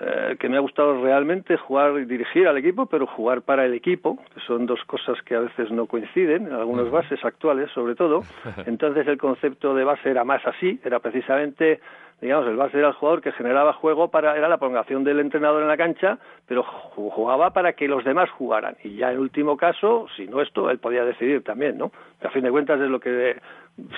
eh, 0.00 0.36
que 0.38 0.48
me 0.48 0.56
ha 0.56 0.60
gustado 0.60 1.00
realmente 1.02 1.56
jugar 1.56 1.98
y 1.98 2.04
dirigir 2.04 2.48
al 2.48 2.56
equipo, 2.58 2.86
pero 2.86 3.06
jugar 3.06 3.42
para 3.42 3.64
el 3.64 3.74
equipo, 3.74 4.18
que 4.34 4.40
son 4.40 4.66
dos 4.66 4.82
cosas 4.84 5.16
que 5.22 5.36
a 5.36 5.40
veces 5.40 5.70
no 5.70 5.86
coinciden, 5.86 6.48
en 6.48 6.52
algunas 6.52 6.90
bases 6.90 7.24
actuales 7.24 7.70
sobre 7.72 7.94
todo. 7.94 8.22
Entonces 8.66 9.06
el 9.06 9.18
concepto 9.18 9.74
de 9.74 9.84
base 9.84 10.10
era 10.10 10.24
más 10.24 10.44
así, 10.46 10.80
era 10.84 10.98
precisamente 10.98 11.80
digamos, 12.20 12.48
el 12.48 12.56
base 12.56 12.78
era 12.78 12.88
el 12.88 12.94
jugador 12.94 13.20
que 13.20 13.32
generaba 13.32 13.74
juego 13.74 14.08
para, 14.08 14.36
era 14.36 14.48
la 14.48 14.56
prolongación 14.56 15.04
del 15.04 15.20
entrenador 15.20 15.62
en 15.62 15.68
la 15.68 15.76
cancha, 15.76 16.18
pero 16.46 16.62
jugaba 16.62 17.50
para 17.50 17.74
que 17.74 17.88
los 17.88 18.04
demás 18.04 18.30
jugaran. 18.30 18.76
Y 18.82 18.96
ya 18.96 19.12
en 19.12 19.18
último 19.18 19.56
caso, 19.56 20.06
si 20.16 20.26
no 20.26 20.40
esto, 20.40 20.70
él 20.70 20.78
podía 20.78 21.04
decidir 21.04 21.44
también, 21.44 21.76
¿no? 21.76 21.92
a 22.22 22.30
fin 22.30 22.42
de 22.42 22.50
cuentas 22.50 22.80
es 22.80 22.88
lo 22.88 22.98
que 22.98 23.36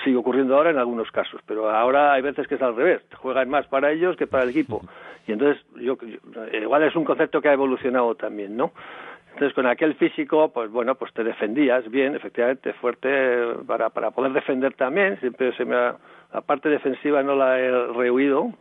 sigue 0.03 0.17
ocurriendo 0.17 0.55
ahora 0.55 0.71
en 0.71 0.77
algunos 0.77 1.09
casos, 1.11 1.41
pero 1.45 1.69
ahora 1.69 2.13
hay 2.13 2.21
veces 2.21 2.47
que 2.47 2.55
es 2.55 2.61
al 2.61 2.75
revés, 2.75 3.01
juegan 3.15 3.49
más 3.49 3.67
para 3.67 3.91
ellos 3.91 4.17
que 4.17 4.27
para 4.27 4.43
el 4.43 4.49
equipo. 4.49 4.81
Y 5.27 5.31
entonces, 5.31 5.63
yo, 5.75 5.97
igual 6.53 6.83
es 6.83 6.95
un 6.95 7.05
concepto 7.05 7.41
que 7.41 7.49
ha 7.49 7.53
evolucionado 7.53 8.15
también, 8.15 8.57
¿no? 8.57 8.71
Entonces, 9.33 9.53
con 9.53 9.67
aquel 9.67 9.95
físico, 9.95 10.51
pues 10.51 10.69
bueno, 10.69 10.95
pues 10.95 11.13
te 11.13 11.23
defendías 11.23 11.89
bien, 11.89 12.15
efectivamente, 12.15 12.73
fuerte 12.73 13.53
para, 13.65 13.89
para 13.89 14.11
poder 14.11 14.33
defender 14.33 14.73
también. 14.73 15.19
Siempre 15.19 15.55
se 15.55 15.63
me 15.65 15.75
ha, 15.75 15.95
la 16.33 16.41
parte 16.41 16.69
defensiva 16.69 17.23
no 17.23 17.35
la 17.35 17.59
he 17.59 17.71
rehuido 17.93 18.51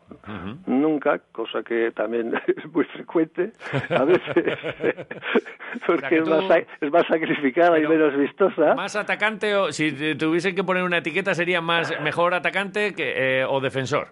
nunca, 0.67 1.21
cosa 1.33 1.63
que 1.63 1.91
también 1.93 2.33
es 2.47 2.73
muy 2.73 2.85
frecuente 2.87 3.53
a 3.91 4.05
veces, 4.05 4.27
porque 5.87 6.19
es, 6.19 6.29
más, 6.29 6.67
es, 6.81 6.91
más, 6.91 7.07
sacrificada 7.07 7.79
y 7.79 7.87
menos 7.87 8.17
vistosa. 8.17 8.75
Más 8.75 8.97
atacante, 8.97 9.55
o 9.55 9.71
si 9.73 10.15
tuviesen 10.17 10.55
que 10.55 10.65
poner 10.65 10.83
una 10.83 10.99
etiqueta, 10.99 11.35
sería 11.35 11.61
más 11.61 11.93
mejor 12.01 12.35
atacante 12.35 12.95
que, 12.95 13.41
eh, 13.41 13.45
o 13.45 13.61
defensor. 13.61 14.09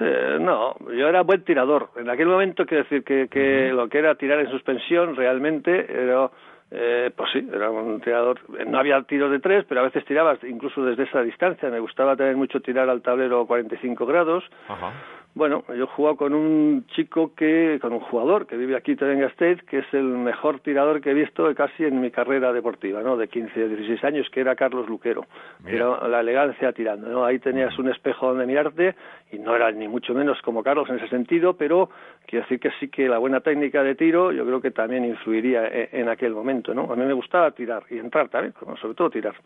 no, 0.00 0.76
yo 0.92 1.08
era 1.08 1.22
buen 1.22 1.42
tirador. 1.42 1.90
En 1.96 2.08
aquel 2.08 2.28
momento, 2.28 2.64
quiero 2.64 2.84
decir 2.84 3.02
que, 3.02 3.28
que 3.28 3.70
lo 3.72 3.88
que 3.88 3.98
era 3.98 4.14
tirar 4.14 4.38
en 4.38 4.50
suspensión 4.50 5.16
realmente 5.16 5.86
era 5.90 6.30
eh, 6.70 7.10
pues 7.16 7.30
sí, 7.32 7.48
era 7.52 7.70
un 7.70 8.00
tirador. 8.00 8.40
No 8.66 8.78
había 8.78 9.00
tiros 9.02 9.30
de 9.30 9.40
tres, 9.40 9.64
pero 9.68 9.80
a 9.80 9.84
veces 9.84 10.04
tirabas 10.04 10.38
incluso 10.44 10.84
desde 10.84 11.04
esa 11.04 11.22
distancia. 11.22 11.70
Me 11.70 11.80
gustaba 11.80 12.16
tener 12.16 12.36
mucho 12.36 12.60
tirar 12.60 12.88
al 12.88 13.02
tablero 13.02 13.46
45 13.46 14.04
grados. 14.06 14.44
Ajá. 14.68 14.92
Bueno, 15.38 15.62
yo 15.68 15.84
he 15.84 15.86
jugado 15.86 16.16
con 16.16 16.34
un 16.34 16.84
chico 16.88 17.32
que, 17.36 17.78
con 17.80 17.92
un 17.92 18.00
jugador 18.00 18.48
que 18.48 18.56
vive 18.56 18.74
aquí 18.74 18.96
en 19.00 19.22
State, 19.22 19.60
que 19.68 19.78
es 19.78 19.86
el 19.92 20.02
mejor 20.02 20.58
tirador 20.58 21.00
que 21.00 21.12
he 21.12 21.14
visto 21.14 21.54
casi 21.54 21.84
en 21.84 22.00
mi 22.00 22.10
carrera 22.10 22.52
deportiva, 22.52 23.02
¿no? 23.04 23.16
De 23.16 23.28
15, 23.28 23.68
16 23.68 24.02
años, 24.02 24.26
que 24.32 24.40
era 24.40 24.56
Carlos 24.56 24.88
Luquero. 24.88 25.26
Era 25.64 26.08
la 26.08 26.18
elegancia 26.18 26.72
tirando, 26.72 27.08
¿no? 27.08 27.24
Ahí 27.24 27.38
tenías 27.38 27.78
un 27.78 27.88
espejo 27.88 28.30
donde 28.30 28.46
mirarte 28.46 28.96
y 29.30 29.38
no 29.38 29.54
era 29.54 29.70
ni 29.70 29.86
mucho 29.86 30.12
menos 30.12 30.42
como 30.42 30.64
Carlos 30.64 30.90
en 30.90 30.96
ese 30.96 31.08
sentido, 31.08 31.54
pero 31.56 31.88
quiero 32.26 32.42
decir 32.42 32.58
que 32.58 32.72
sí 32.80 32.88
que 32.88 33.08
la 33.08 33.18
buena 33.18 33.38
técnica 33.38 33.84
de 33.84 33.94
tiro 33.94 34.32
yo 34.32 34.44
creo 34.44 34.60
que 34.60 34.72
también 34.72 35.04
influiría 35.04 35.68
e, 35.68 35.88
en, 35.92 36.08
aquel 36.08 36.34
momento, 36.34 36.74
¿no? 36.74 36.92
A 36.92 36.96
mí 36.96 37.04
me 37.04 37.12
gustaba 37.12 37.52
tirar 37.52 37.84
y 37.90 37.98
entrar 37.98 38.28
también, 38.28 38.54
sobre 38.80 38.94
todo 38.96 39.08
tirar. 39.08 39.36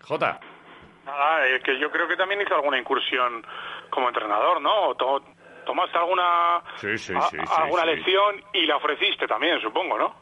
Jota. 0.00 0.40
Nada, 1.08 1.58
que 1.64 1.78
yo 1.78 1.90
creo 1.90 2.06
que 2.06 2.16
también 2.16 2.42
hizo 2.42 2.54
alguna 2.54 2.78
incursión 2.78 3.42
como 3.88 4.08
entrenador, 4.08 4.60
¿no? 4.60 4.94
¿Tomaste 4.94 5.96
alguna, 5.96 6.58
alguna 7.56 7.84
lección 7.86 8.36
y 8.52 8.66
la 8.66 8.76
ofreciste 8.76 9.26
también, 9.26 9.58
supongo, 9.60 9.98
¿no? 9.98 10.14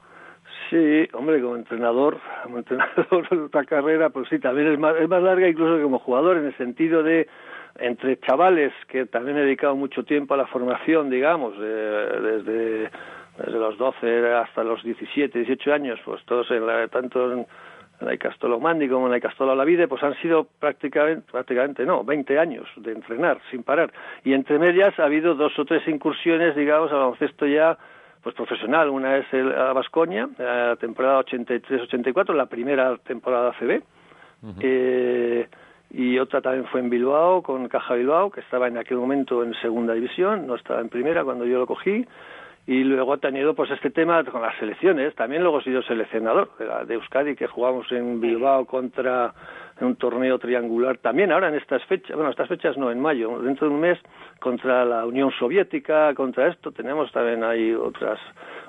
Sí, 0.70 1.08
hombre, 1.12 1.42
como 1.42 1.56
entrenador, 1.56 2.20
como 2.44 2.58
entrenador 2.58 3.28
de 3.28 3.44
otra 3.46 3.64
carrera, 3.64 4.10
pues 4.10 4.28
sí, 4.28 4.38
también 4.38 4.72
es 4.72 4.78
más, 4.78 4.94
es 4.96 5.08
más 5.08 5.22
larga 5.22 5.48
incluso 5.48 5.76
que 5.76 5.82
como 5.82 5.98
jugador, 5.98 6.36
en 6.36 6.46
el 6.46 6.56
sentido 6.56 7.02
de 7.02 7.28
entre 7.78 8.20
chavales 8.20 8.72
que 8.88 9.06
también 9.06 9.38
he 9.38 9.42
dedicado 9.42 9.74
mucho 9.74 10.04
tiempo 10.04 10.34
a 10.34 10.36
la 10.36 10.46
formación, 10.46 11.10
digamos, 11.10 11.58
desde, 11.58 12.90
desde 13.38 13.58
los 13.58 13.76
12 13.76 14.34
hasta 14.34 14.62
los 14.62 14.84
17, 14.84 15.36
18 15.40 15.72
años, 15.72 16.00
pues 16.04 16.24
todos 16.26 16.48
en 16.52 16.64
la, 16.64 16.86
tanto 16.88 17.32
en 17.32 17.38
en 17.40 17.46
la 18.00 18.16
Castolo 18.16 18.60
Mandi 18.60 18.88
como 18.88 19.06
en 19.06 19.12
la 19.12 19.20
Castolo 19.20 19.54
Lavide, 19.54 19.88
pues 19.88 20.02
han 20.02 20.14
sido 20.20 20.46
prácticamente, 20.58 21.30
prácticamente 21.30 21.84
no, 21.84 22.04
20 22.04 22.38
años 22.38 22.66
de 22.76 22.92
entrenar 22.92 23.40
sin 23.50 23.62
parar. 23.62 23.92
Y 24.24 24.32
entre 24.32 24.58
medias 24.58 24.98
ha 24.98 25.04
habido 25.04 25.34
dos 25.34 25.58
o 25.58 25.64
tres 25.64 25.86
incursiones, 25.88 26.54
digamos, 26.54 26.90
al 26.90 26.98
baloncesto 26.98 27.46
ya 27.46 27.78
pues 28.22 28.34
profesional. 28.34 28.90
Una 28.90 29.16
es 29.18 29.32
el, 29.32 29.52
a 29.52 29.72
Basconia, 29.72 30.28
la 30.38 30.76
temporada 30.76 31.20
83-84, 31.20 32.34
la 32.34 32.46
primera 32.46 32.96
temporada 32.98 33.52
CB. 33.58 33.82
eh, 34.60 35.48
y 35.90 36.18
otra 36.18 36.40
también 36.40 36.66
fue 36.66 36.80
en 36.80 36.90
Bilbao, 36.90 37.42
con 37.42 37.68
Caja 37.68 37.94
Bilbao, 37.94 38.30
que 38.30 38.40
estaba 38.40 38.66
en 38.66 38.76
aquel 38.76 38.98
momento 38.98 39.44
en 39.44 39.54
segunda 39.54 39.94
división, 39.94 40.46
no 40.46 40.56
estaba 40.56 40.80
en 40.80 40.88
primera 40.88 41.24
cuando 41.24 41.46
yo 41.46 41.58
lo 41.58 41.66
cogí 41.66 42.04
y 42.66 42.82
luego 42.82 43.12
ha 43.12 43.18
tenido 43.18 43.54
pues 43.54 43.70
este 43.70 43.90
tema 43.90 44.24
con 44.24 44.42
las 44.42 44.56
selecciones. 44.58 45.14
También 45.14 45.42
luego 45.42 45.60
he 45.60 45.64
sido 45.64 45.82
seleccionador 45.82 46.50
de, 46.58 46.66
la, 46.66 46.84
de 46.84 46.94
Euskadi 46.94 47.36
que 47.36 47.46
jugamos 47.46 47.90
en 47.92 48.20
Bilbao 48.20 48.64
contra 48.66 49.32
en 49.78 49.86
un 49.88 49.96
torneo 49.96 50.38
triangular 50.38 50.98
también 50.98 51.30
ahora 51.30 51.48
en 51.48 51.54
estas 51.54 51.84
fechas. 51.84 52.16
Bueno 52.16 52.30
estas 52.30 52.48
fechas 52.48 52.76
no 52.76 52.90
en 52.90 53.00
mayo. 53.00 53.38
Dentro 53.40 53.68
de 53.68 53.74
un 53.74 53.80
mes 53.80 53.98
contra 54.40 54.84
la 54.84 55.06
Unión 55.06 55.30
Soviética 55.38 56.12
contra 56.14 56.48
esto. 56.48 56.72
Tenemos 56.72 57.12
también 57.12 57.44
ahí 57.44 57.72
otras 57.72 58.18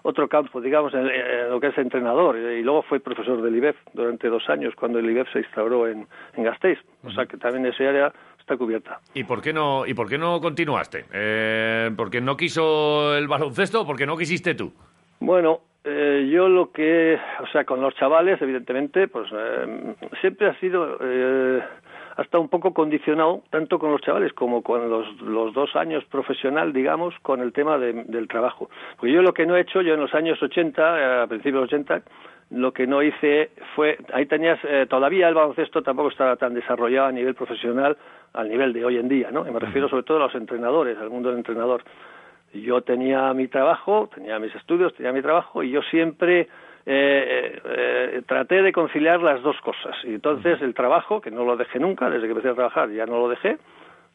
otro 0.03 0.27
campo 0.29 0.61
digamos 0.61 0.93
en, 0.93 1.49
lo 1.49 1.59
que 1.59 1.67
es 1.67 1.77
entrenador. 1.79 2.37
Y 2.37 2.61
luego 2.61 2.83
fue 2.83 2.99
profesor 2.99 3.41
del 3.41 3.55
IBEF 3.55 3.77
durante 3.93 4.29
dos 4.29 4.47
años 4.47 4.75
cuando 4.75 4.99
el 4.99 5.09
IBEF 5.09 5.31
se 5.33 5.39
instauró 5.39 5.87
en, 5.87 6.05
en 6.35 6.43
Gasteiz. 6.43 6.77
O 7.03 7.09
sea 7.09 7.25
que 7.25 7.37
también 7.37 7.65
ese 7.65 7.87
área 7.87 8.13
está 8.47 8.55
cubierta. 8.55 9.01
¿Y 9.13 9.25
por 9.25 9.41
qué 9.41 9.51
no, 9.51 9.85
y 9.85 9.93
por 9.93 10.07
qué 10.07 10.17
no 10.17 10.39
continuaste? 10.39 11.03
Eh, 11.11 11.91
¿Porque 11.97 12.21
no 12.21 12.37
quiso 12.37 13.17
el 13.17 13.27
baloncesto 13.27 13.81
o 13.81 13.85
porque 13.85 14.05
no 14.05 14.15
quisiste 14.15 14.55
tú? 14.55 14.71
Bueno, 15.19 15.59
eh, 15.83 16.29
yo 16.31 16.47
lo 16.47 16.71
que, 16.71 17.19
o 17.41 17.47
sea, 17.47 17.65
con 17.65 17.81
los 17.81 17.93
chavales, 17.95 18.41
evidentemente, 18.41 19.09
pues 19.09 19.29
eh, 19.33 19.95
siempre 20.21 20.47
ha 20.47 20.57
sido, 20.61 20.97
eh, 21.01 21.61
ha 22.15 22.21
estado 22.21 22.41
un 22.41 22.47
poco 22.47 22.73
condicionado, 22.73 23.43
tanto 23.49 23.79
con 23.79 23.91
los 23.91 23.99
chavales 23.99 24.31
como 24.31 24.63
con 24.63 24.89
los, 24.89 25.21
los 25.21 25.53
dos 25.53 25.75
años 25.75 26.05
profesional, 26.05 26.71
digamos, 26.71 27.15
con 27.23 27.41
el 27.41 27.51
tema 27.51 27.77
del 27.77 28.27
trabajo. 28.29 28.69
Porque 28.95 29.11
yo 29.11 29.21
lo 29.21 29.33
que 29.33 29.45
no 29.45 29.57
he 29.57 29.61
hecho, 29.61 29.81
yo 29.81 29.93
en 29.93 29.99
los 29.99 30.13
años 30.13 30.41
80, 30.41 30.81
eh, 30.81 31.21
a 31.23 31.27
principios 31.27 31.69
de 31.69 31.75
80, 31.75 32.01
lo 32.49 32.71
que 32.71 32.87
no 32.87 33.03
hice 33.03 33.51
fue, 33.75 33.97
ahí 34.13 34.25
tenías, 34.25 34.59
eh, 34.63 34.85
todavía 34.89 35.27
el 35.27 35.35
baloncesto 35.35 35.81
tampoco 35.81 36.09
estaba 36.09 36.37
tan 36.37 36.53
desarrollado 36.53 37.07
a 37.07 37.11
nivel 37.11 37.35
profesional 37.35 37.97
al 38.33 38.49
nivel 38.49 38.71
de 38.73 38.85
hoy 38.85 38.97
en 38.97 39.07
día, 39.07 39.31
¿no? 39.31 39.47
Y 39.47 39.51
me 39.51 39.59
refiero 39.59 39.89
sobre 39.89 40.03
todo 40.03 40.17
a 40.17 40.27
los 40.27 40.35
entrenadores, 40.35 40.97
al 40.97 41.09
mundo 41.09 41.29
del 41.29 41.39
entrenador. 41.39 41.83
Yo 42.53 42.81
tenía 42.81 43.33
mi 43.33 43.47
trabajo, 43.47 44.09
tenía 44.13 44.39
mis 44.39 44.55
estudios, 44.55 44.93
tenía 44.93 45.11
mi 45.11 45.21
trabajo 45.21 45.63
y 45.63 45.71
yo 45.71 45.81
siempre 45.83 46.47
eh, 46.85 47.61
eh, 47.65 48.21
traté 48.25 48.61
de 48.61 48.71
conciliar 48.71 49.21
las 49.21 49.41
dos 49.41 49.59
cosas. 49.61 49.95
Y 50.05 50.13
entonces 50.13 50.61
el 50.61 50.73
trabajo, 50.73 51.19
que 51.19 51.31
no 51.31 51.43
lo 51.43 51.57
dejé 51.57 51.79
nunca, 51.79 52.09
desde 52.09 52.27
que 52.27 52.31
empecé 52.31 52.49
a 52.49 52.55
trabajar 52.55 52.89
ya 52.91 53.05
no 53.05 53.19
lo 53.19 53.27
dejé, 53.27 53.57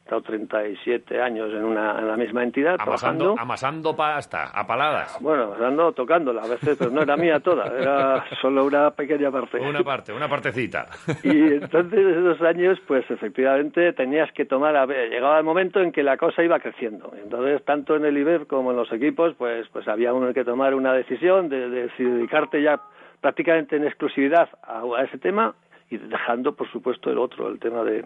estado 0.03 0.23
37 0.23 1.21
años 1.21 1.51
en, 1.53 1.65
una, 1.65 1.99
en 1.99 2.09
la 2.09 2.17
misma 2.17 2.43
entidad 2.43 2.77
amasando, 2.79 3.37
Amasando 3.39 3.97
pasta, 3.97 4.51
a 4.53 4.67
paladas. 4.67 5.19
Bueno, 5.21 5.45
amasando, 5.45 5.93
tocándola 5.93 6.43
a 6.43 6.49
veces, 6.49 6.77
pero 6.79 6.91
no 6.91 7.03
era 7.03 7.17
mía 7.17 7.41
toda, 7.41 7.67
era 7.67 8.25
solo 8.41 8.65
una 8.65 8.91
pequeña 8.91 9.31
parte. 9.31 9.61
Una 9.61 9.83
parte, 9.83 10.13
una 10.13 10.29
partecita. 10.29 10.87
Y 11.23 11.55
entonces 11.55 12.17
esos 12.17 12.41
años, 12.43 12.79
pues 12.87 13.09
efectivamente 13.11 13.93
tenías 13.93 14.31
que 14.33 14.45
tomar, 14.45 14.77
a 14.77 14.87
ver, 14.87 15.09
llegaba 15.09 15.39
el 15.39 15.45
momento 15.45 15.81
en 15.81 15.93
que 15.93 16.03
la 16.03 16.17
cosa 16.17 16.43
iba 16.43 16.59
creciendo. 16.59 17.13
Entonces, 17.23 17.65
tanto 17.65 17.97
en 17.97 18.05
el 18.05 18.17
IBER 18.19 18.47
como 18.47 18.73
en 18.73 18.77
los 18.77 18.93
equipos, 18.93 19.35
pues, 19.39 19.69
pues 19.69 19.87
había 19.87 20.13
uno 20.13 20.33
que 20.33 20.45
tomar 20.45 20.75
una 20.75 20.93
decisión 20.93 21.49
de, 21.49 21.69
de, 21.69 21.91
dedicarte 21.97 22.61
ya 22.63 22.81
prácticamente 23.21 23.77
en 23.77 23.87
exclusividad 23.87 24.49
a 24.65 24.83
ese 25.05 25.19
tema 25.19 25.55
y 25.91 25.99
dejando, 25.99 26.55
por 26.55 26.71
supuesto, 26.71 27.11
el 27.11 27.19
otro, 27.19 27.49
el 27.49 27.59
tema 27.61 27.85
de 27.85 28.05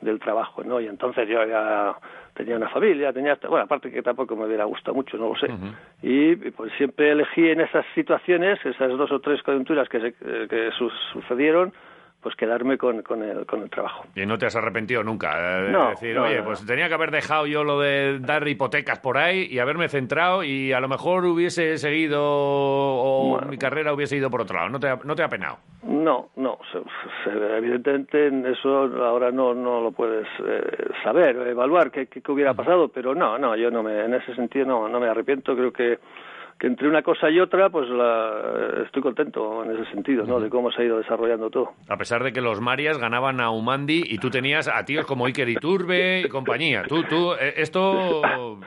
del 0.00 0.18
trabajo, 0.20 0.62
¿no? 0.62 0.80
Y 0.80 0.86
entonces 0.86 1.28
yo 1.28 1.44
ya 1.44 1.96
tenía 2.34 2.56
una 2.56 2.68
familia, 2.68 3.12
tenía, 3.12 3.38
bueno, 3.48 3.64
aparte 3.64 3.90
que 3.90 4.02
tampoco 4.02 4.36
me 4.36 4.44
hubiera 4.46 4.64
gustado 4.64 4.94
mucho, 4.94 5.16
no 5.16 5.30
lo 5.30 5.36
sé. 5.36 5.48
Y 6.02 6.36
pues 6.50 6.72
siempre 6.76 7.12
elegí 7.12 7.48
en 7.48 7.60
esas 7.62 7.84
situaciones, 7.94 8.58
esas 8.64 8.90
dos 8.96 9.10
o 9.10 9.20
tres 9.20 9.42
coyunturas 9.42 9.88
que, 9.88 10.00
se, 10.00 10.12
que 10.12 10.70
sucedieron, 11.12 11.72
pues 12.26 12.34
quedarme 12.34 12.76
con, 12.76 13.02
con, 13.02 13.22
el, 13.22 13.46
con 13.46 13.62
el 13.62 13.70
trabajo. 13.70 14.04
Y 14.16 14.26
no 14.26 14.36
te 14.36 14.46
has 14.46 14.56
arrepentido 14.56 15.04
nunca 15.04 15.60
de 15.60 15.70
no, 15.70 15.90
decir, 15.90 16.18
oye, 16.18 16.42
pues 16.42 16.66
tenía 16.66 16.88
que 16.88 16.94
haber 16.94 17.12
dejado 17.12 17.46
yo 17.46 17.62
lo 17.62 17.78
de 17.78 18.18
dar 18.18 18.48
hipotecas 18.48 18.98
por 18.98 19.16
ahí 19.16 19.46
y 19.48 19.60
haberme 19.60 19.88
centrado 19.88 20.42
y 20.42 20.72
a 20.72 20.80
lo 20.80 20.88
mejor 20.88 21.24
hubiese 21.24 21.78
seguido 21.78 22.20
o 22.20 23.40
mi 23.48 23.58
carrera 23.58 23.92
hubiese 23.92 24.16
ido 24.16 24.28
por 24.28 24.40
otro 24.40 24.56
lado. 24.56 24.70
¿No 24.70 24.80
te 24.80 24.88
ha, 24.88 24.98
no 25.04 25.14
te 25.14 25.22
ha 25.22 25.28
penado? 25.28 25.58
No, 25.84 26.30
no. 26.34 26.58
Evidentemente 27.58 28.50
eso 28.50 28.90
ahora 29.04 29.30
no, 29.30 29.54
no 29.54 29.80
lo 29.80 29.92
puedes 29.92 30.26
eh, 30.44 30.88
saber, 31.04 31.36
evaluar 31.46 31.92
qué, 31.92 32.08
qué, 32.08 32.20
hubiera 32.32 32.54
pasado, 32.54 32.88
pero 32.88 33.14
no, 33.14 33.38
no, 33.38 33.54
yo 33.54 33.70
no 33.70 33.84
me, 33.84 34.04
en 34.04 34.14
ese 34.14 34.34
sentido 34.34 34.66
no, 34.66 34.88
no 34.88 34.98
me 34.98 35.06
arrepiento. 35.06 35.54
Creo 35.54 35.72
que 35.72 36.00
que 36.58 36.66
entre 36.66 36.88
una 36.88 37.02
cosa 37.02 37.28
y 37.30 37.38
otra, 37.38 37.68
pues 37.68 37.88
la, 37.90 38.82
estoy 38.86 39.02
contento 39.02 39.62
en 39.62 39.72
ese 39.72 39.90
sentido, 39.90 40.24
¿no? 40.24 40.40
De 40.40 40.48
cómo 40.48 40.70
se 40.70 40.82
ha 40.82 40.84
ido 40.86 40.98
desarrollando 40.98 41.50
todo. 41.50 41.72
A 41.88 41.96
pesar 41.96 42.24
de 42.24 42.32
que 42.32 42.40
los 42.40 42.60
Marias 42.60 42.98
ganaban 42.98 43.40
a 43.40 43.50
Umandi 43.50 44.02
y 44.06 44.18
tú 44.18 44.30
tenías 44.30 44.66
a 44.68 44.84
tíos 44.84 45.04
como 45.04 45.26
Iker 45.26 45.48
Iturbe 45.48 46.20
y 46.20 46.28
compañía. 46.28 46.84
Tú, 46.84 47.02
tú, 47.04 47.34
eh, 47.34 47.54
esto, 47.56 48.22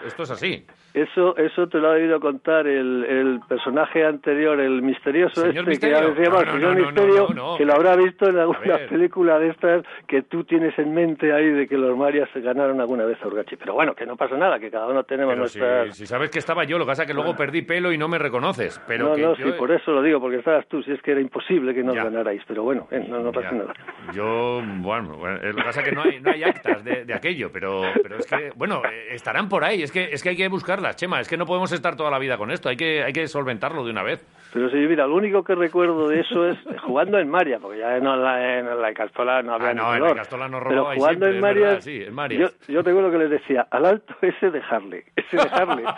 esto 0.05 0.23
es 0.23 0.31
así. 0.31 0.65
Eso, 0.93 1.37
eso 1.37 1.67
te 1.67 1.77
lo 1.77 1.89
ha 1.89 1.93
debido 1.93 2.19
contar 2.19 2.67
el, 2.67 3.03
el 3.05 3.39
personaje 3.47 4.05
anterior, 4.05 4.59
el 4.59 4.81
misterioso 4.81 5.45
este, 5.45 5.63
que 5.63 5.75
se 5.75 5.91
llama 5.91 6.51
Señor 6.51 6.75
Misterio, 6.75 7.55
que 7.57 7.65
lo 7.65 7.73
habrá 7.73 7.95
visto 7.95 8.27
en 8.27 8.37
alguna 8.37 8.77
película 8.89 9.39
de 9.39 9.49
estas 9.49 9.83
que 10.07 10.23
tú 10.23 10.43
tienes 10.43 10.77
en 10.77 10.93
mente 10.93 11.31
ahí 11.31 11.49
de 11.49 11.67
que 11.67 11.77
los 11.77 11.95
Marias 11.97 12.27
se 12.33 12.41
ganaron 12.41 12.81
alguna 12.81 13.05
vez 13.05 13.17
a 13.23 13.27
Urgachi. 13.27 13.55
Pero 13.55 13.73
bueno, 13.73 13.93
que 13.93 14.05
no 14.05 14.15
pasa 14.15 14.35
nada, 14.35 14.59
que 14.59 14.69
cada 14.69 14.87
uno 14.87 15.03
tenemos 15.03 15.37
nuestras... 15.37 15.95
Si, 15.95 16.05
sabes 16.05 16.31
que 16.31 16.39
estaba 16.39 16.63
yo, 16.63 16.77
lo 16.77 16.85
que 16.85 16.89
pasa 16.89 17.03
es 17.03 17.07
que 17.07 17.13
luego 17.13 17.35
perdí 17.35 17.61
pelo 17.61 17.78
y 17.91 17.97
no 17.97 18.07
me 18.07 18.17
reconoces. 18.17 18.81
Pero 18.87 19.09
no, 19.09 19.15
que 19.15 19.21
no, 19.21 19.35
sí, 19.35 19.43
por 19.57 19.71
eso 19.71 19.91
lo 19.91 20.01
digo, 20.01 20.19
porque 20.19 20.37
estabas 20.37 20.67
tú, 20.67 20.83
si 20.83 20.91
es 20.91 21.01
que 21.01 21.11
era 21.11 21.21
imposible 21.21 21.73
que 21.73 21.83
nos 21.83 21.95
ganarais. 21.95 22.43
Pero 22.47 22.63
bueno, 22.63 22.87
eh, 22.91 23.05
no, 23.07 23.19
no 23.19 23.31
pasa 23.31 23.51
nada. 23.51 23.73
Yo, 24.13 24.61
bueno, 24.81 25.17
lo 25.17 25.55
que 25.55 25.63
pasa 25.63 25.81
es 25.81 25.89
que 25.89 25.95
no 25.95 26.03
hay, 26.03 26.19
no 26.19 26.31
hay 26.31 26.43
actas 26.43 26.83
de, 26.83 27.05
de 27.05 27.13
aquello, 27.13 27.49
pero, 27.51 27.81
pero 28.01 28.17
es 28.17 28.27
que, 28.27 28.51
bueno, 28.55 28.81
eh, 28.85 29.13
estarán 29.13 29.49
por 29.49 29.63
ahí, 29.63 29.81
es 29.81 29.91
que, 29.91 30.03
es 30.11 30.21
que 30.21 30.29
hay 30.29 30.35
que 30.35 30.47
buscarlas, 30.47 30.95
Chema, 30.95 31.19
es 31.19 31.27
que 31.27 31.37
no 31.37 31.45
podemos 31.45 31.71
estar 31.71 31.95
toda 31.95 32.11
la 32.11 32.19
vida 32.19 32.37
con 32.37 32.51
esto, 32.51 32.69
hay 32.69 32.77
que, 32.77 33.03
hay 33.03 33.13
que 33.13 33.27
solventarlo 33.27 33.83
de 33.83 33.91
una 33.91 34.03
vez. 34.03 34.25
Pero 34.51 34.69
sí, 34.69 34.77
mira, 34.77 35.05
lo 35.05 35.15
único 35.15 35.43
que 35.43 35.55
recuerdo 35.55 36.07
de 36.07 36.21
eso 36.21 36.47
es 36.47 36.57
jugando 36.83 37.19
en 37.19 37.29
María, 37.29 37.59
porque 37.59 37.79
ya 37.79 37.99
no, 37.99 38.15
en, 38.15 38.23
la, 38.23 38.59
en 38.59 38.81
la 38.81 38.93
Castola 38.93 39.41
no 39.43 39.53
había 39.53 39.69
ah, 39.69 39.73
no, 39.73 39.95
en 39.95 40.03
la 40.03 40.15
Castola 40.15 40.47
no 40.47 40.59
Pero 40.67 40.85
jugando 40.95 41.27
en 41.27 41.39
María, 41.39 41.81
sí, 41.81 42.03
en 42.03 42.29
Yo, 42.29 42.47
yo 42.67 42.83
tengo 42.83 43.01
lo 43.01 43.11
que 43.11 43.17
les 43.17 43.29
decía, 43.29 43.67
al 43.69 43.85
alto 43.85 44.15
ese 44.21 44.49
dejarle, 44.49 45.05
ese 45.15 45.37
dejarle. 45.37 45.83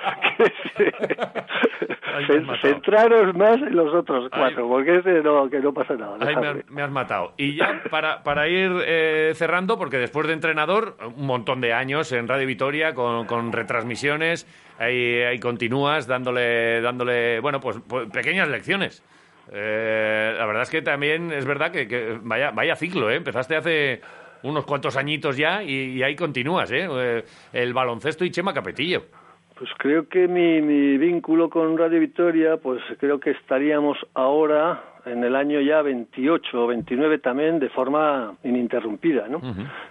centraros 2.62 3.36
más 3.36 3.56
en 3.56 3.76
los 3.76 3.94
otros 3.94 4.30
cuatro, 4.30 4.68
porque 4.68 4.98
ese 4.98 5.22
no, 5.22 5.50
que 5.50 5.60
no 5.60 5.74
pasa 5.74 5.96
nada. 5.96 6.18
me, 6.70 6.82
has, 6.82 6.92
matado. 6.92 7.34
Y 7.38 7.56
ya 7.56 7.82
para, 7.90 8.24
para 8.24 8.48
ir 8.48 8.72
eh, 8.86 9.32
cerrando, 9.36 9.78
porque 9.78 9.98
después 9.98 10.28
de 10.28 10.34
entrenador, 10.34 10.98
un 11.16 11.26
montón 11.26 11.62
de 11.62 11.74
años 11.74 12.12
en 12.12 12.28
Radio 12.28 12.48
Vitoria 12.48 12.94
con, 12.94 13.26
con 13.26 13.52
retransmisiones, 13.52 14.48
ahí, 14.80 15.22
ahí 15.22 15.40
continúas 15.40 16.08
dándole, 16.08 16.82
dándole, 16.82 17.40
bueno, 17.40 17.60
pues, 17.60 17.80
pues 17.88 18.10
pequeñas 18.10 18.48
lecciones. 18.48 19.04
Eh, 19.52 20.34
la 20.38 20.46
verdad 20.46 20.64
es 20.64 20.70
que 20.70 20.82
también 20.82 21.32
es 21.32 21.46
verdad 21.46 21.72
que, 21.72 22.20
vaya, 22.22 22.52
vaya 22.52 22.76
ciclo, 22.76 23.10
¿eh? 23.10 23.16
Empezaste 23.16 23.56
hace 23.56 24.02
unos 24.44 24.66
cuantos 24.66 24.96
añitos 24.96 25.38
ya 25.38 25.64
y, 25.64 26.02
ahí 26.04 26.16
continúas, 26.16 26.72
¿eh? 26.72 26.88
¿eh? 26.90 27.24
El 27.54 27.74
baloncesto 27.74 28.26
y 28.26 28.32
Chema 28.32 28.54
Capetillo. 28.54 29.04
Pues 29.62 29.70
creo 29.78 30.10
que 30.10 30.28
mi, 30.28 30.60
mi 30.60 30.98
vínculo 30.98 31.48
con 31.48 31.78
Radio 31.78 32.00
Victoria, 32.00 32.58
pues 32.58 32.82
creo 33.00 33.20
que 33.20 33.30
estaríamos 33.30 33.96
ahora 34.16 34.82
en 35.06 35.24
el 35.24 35.36
año 35.36 35.62
ya 35.62 35.84
28 35.84 36.64
o 36.64 36.66
29 36.66 37.20
también 37.20 37.60
de 37.60 37.70
forma 37.70 38.34
ininterrumpida, 38.44 39.28
¿no? 39.28 39.40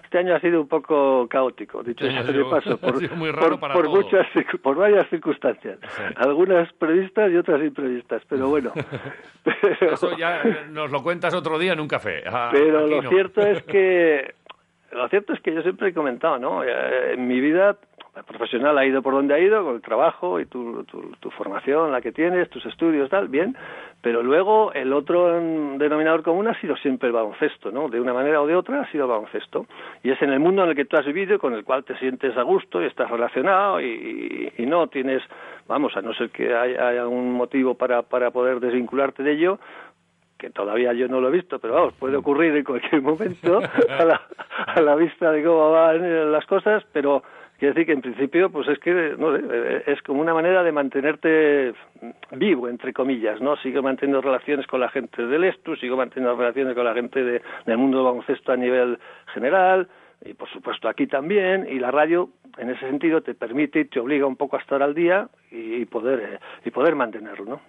Este 0.02 0.18
año 0.18 0.34
ha 0.34 0.40
sido 0.40 0.62
un 0.62 0.66
poco 0.66 1.28
caótico, 1.28 1.84
dicho 1.84 2.04
sea 2.04 2.24
de 2.24 2.44
paso, 2.46 2.78
por, 2.80 3.88
muchas, 3.88 4.26
por 4.60 4.76
varias 4.76 5.08
circunstancias, 5.08 5.78
algunas 6.16 6.72
previstas 6.72 7.30
y 7.30 7.36
otras 7.36 7.62
imprevistas, 7.62 8.22
pero 8.28 8.48
bueno. 8.48 8.72
Eso 9.80 10.16
ya 10.18 10.42
nos 10.72 10.90
lo 10.90 11.00
cuentas 11.04 11.32
otro 11.32 11.60
día 11.60 11.74
en 11.74 11.80
un 11.80 11.86
café. 11.86 12.24
Ah, 12.26 12.48
pero 12.50 12.88
lo 12.88 13.08
cierto 13.08 13.40
es 13.42 13.62
que 13.66 14.34
lo 14.92 15.08
cierto 15.08 15.32
es 15.32 15.40
que 15.40 15.54
yo 15.54 15.62
siempre 15.62 15.90
he 15.90 15.94
comentado, 15.94 16.38
¿no? 16.38 16.64
Eh, 16.64 17.14
en 17.14 17.28
mi 17.28 17.40
vida 17.40 17.76
profesional 18.26 18.76
ha 18.78 18.86
ido 18.86 19.02
por 19.02 19.14
donde 19.14 19.34
ha 19.34 19.38
ido, 19.38 19.64
con 19.64 19.74
el 19.76 19.82
trabajo 19.82 20.40
y 20.40 20.46
tu, 20.46 20.84
tu, 20.84 21.30
formación, 21.30 21.92
la 21.92 22.00
que 22.00 22.12
tienes, 22.12 22.50
tus 22.50 22.64
estudios, 22.66 23.08
tal, 23.10 23.28
bien, 23.28 23.56
pero 24.02 24.22
luego 24.22 24.72
el 24.72 24.92
otro 24.92 25.26
denominador 25.78 26.22
común 26.22 26.48
ha 26.48 26.60
sido 26.60 26.76
siempre 26.76 27.08
el 27.08 27.12
baloncesto, 27.12 27.70
¿no? 27.70 27.88
De 27.88 28.00
una 28.00 28.12
manera 28.12 28.40
o 28.40 28.46
de 28.46 28.56
otra 28.56 28.82
ha 28.82 28.90
sido 28.90 29.04
el 29.04 29.10
baloncesto. 29.10 29.66
Y 30.02 30.10
es 30.10 30.20
en 30.22 30.30
el 30.30 30.40
mundo 30.40 30.64
en 30.64 30.70
el 30.70 30.76
que 30.76 30.84
tú 30.84 30.96
has 30.96 31.06
vivido, 31.06 31.38
con 31.38 31.54
el 31.54 31.64
cual 31.64 31.84
te 31.84 31.96
sientes 31.98 32.36
a 32.36 32.42
gusto 32.42 32.82
y 32.82 32.86
estás 32.86 33.10
relacionado 33.10 33.80
y, 33.80 34.52
y, 34.56 34.66
no 34.66 34.86
tienes, 34.88 35.22
vamos, 35.66 35.96
a 35.96 36.02
no 36.02 36.14
ser 36.14 36.30
que 36.30 36.54
haya, 36.54 36.88
haya 36.88 37.06
un 37.06 37.32
motivo 37.32 37.74
para, 37.74 38.02
para 38.02 38.30
poder 38.30 38.60
desvincularte 38.60 39.22
de 39.22 39.32
ello, 39.32 39.58
que 40.40 40.50
todavía 40.50 40.92
yo 40.94 41.06
no 41.06 41.20
lo 41.20 41.28
he 41.28 41.32
visto, 41.32 41.58
pero 41.58 41.74
vamos, 41.74 41.94
puede 41.94 42.16
ocurrir 42.16 42.56
en 42.56 42.64
cualquier 42.64 43.02
momento 43.02 43.60
a 43.88 44.04
la, 44.04 44.22
a 44.66 44.80
la 44.80 44.94
vista 44.96 45.30
de 45.30 45.44
cómo 45.44 45.72
van 45.72 46.32
las 46.32 46.46
cosas, 46.46 46.82
pero 46.92 47.22
Quiere 47.60 47.74
decir 47.74 47.86
que 47.88 47.92
en 47.92 48.00
principio, 48.00 48.48
pues 48.48 48.68
es 48.68 48.78
que 48.78 49.14
no, 49.18 49.36
es 49.36 50.00
como 50.00 50.22
una 50.22 50.32
manera 50.32 50.62
de 50.62 50.72
mantenerte 50.72 51.74
vivo, 52.32 52.68
entre 52.68 52.94
comillas, 52.94 53.38
¿no? 53.42 53.54
Sigo 53.58 53.82
manteniendo 53.82 54.22
relaciones 54.22 54.66
con 54.66 54.80
la 54.80 54.88
gente 54.88 55.26
del 55.26 55.44
Estu, 55.44 55.76
sigo 55.76 55.94
manteniendo 55.94 56.34
relaciones 56.38 56.74
con 56.74 56.86
la 56.86 56.94
gente 56.94 57.22
de, 57.22 57.42
del 57.66 57.76
mundo 57.76 57.98
del 57.98 58.06
baloncesto 58.06 58.52
a 58.52 58.56
nivel 58.56 58.98
general, 59.34 59.88
y 60.24 60.32
por 60.32 60.48
supuesto 60.48 60.88
aquí 60.88 61.06
también, 61.06 61.68
y 61.70 61.78
la 61.78 61.90
radio 61.90 62.30
en 62.56 62.70
ese 62.70 62.80
sentido 62.80 63.20
te 63.20 63.34
permite 63.34 63.80
y 63.80 63.84
te 63.84 64.00
obliga 64.00 64.24
un 64.24 64.36
poco 64.36 64.56
a 64.56 64.60
estar 64.60 64.82
al 64.82 64.94
día 64.94 65.28
y, 65.50 65.84
poder, 65.84 66.18
eh, 66.18 66.38
y 66.64 66.70
poder 66.70 66.94
mantenerlo, 66.94 67.44
¿no? 67.44 67.60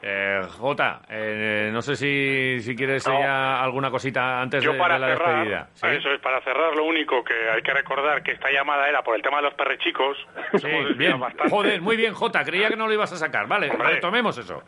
Eh, 0.00 0.42
Jota, 0.58 1.02
eh, 1.08 1.70
no 1.72 1.82
sé 1.82 1.96
si, 1.96 2.60
si 2.60 2.76
quieres 2.76 3.04
ya 3.04 3.60
alguna 3.60 3.90
cosita 3.90 4.40
antes 4.40 4.62
de, 4.62 4.72
la 4.72 5.08
despedida. 5.08 5.68
Eso 5.74 6.10
es, 6.12 6.20
para 6.20 6.40
cerrar, 6.42 6.76
lo 6.76 6.84
único 6.84 7.24
que 7.24 7.34
hay 7.50 7.62
que 7.62 7.72
recordar 7.72 8.22
que 8.22 8.32
esta 8.32 8.50
llamada 8.50 8.88
era 8.88 9.02
por 9.02 9.16
el 9.16 9.22
tema 9.22 9.38
de 9.38 9.44
los 9.44 9.54
perrechicos. 9.54 10.16
Sí, 10.54 10.68
bien. 10.96 11.20
Joder, 11.50 11.80
muy 11.80 11.96
bien, 11.96 12.14
Jota, 12.14 12.44
creía 12.44 12.68
que 12.68 12.76
no 12.76 12.86
lo 12.86 12.92
ibas 12.92 13.12
a 13.12 13.16
sacar. 13.16 13.48
Vale, 13.48 13.70
retomemos 13.70 14.38
eso. 14.38 14.62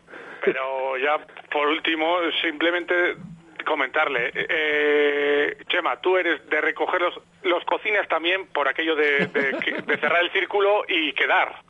Pero 0.44 0.96
ya, 0.98 1.18
por 1.52 1.68
último, 1.68 2.18
simplemente 2.42 3.16
comentarle. 3.64 4.32
Eh, 4.34 5.58
Chema, 5.68 6.00
tú 6.00 6.16
eres 6.16 6.48
de 6.48 6.60
recoger 6.60 7.00
los, 7.02 7.20
los 7.44 7.64
cocinas 7.66 8.08
también 8.08 8.46
por 8.48 8.66
aquello 8.66 8.96
de, 8.96 9.26
de 9.26 9.96
cerrar 9.98 10.22
el 10.24 10.32
círculo 10.32 10.82
y 10.88 11.12
quedar. 11.12 11.69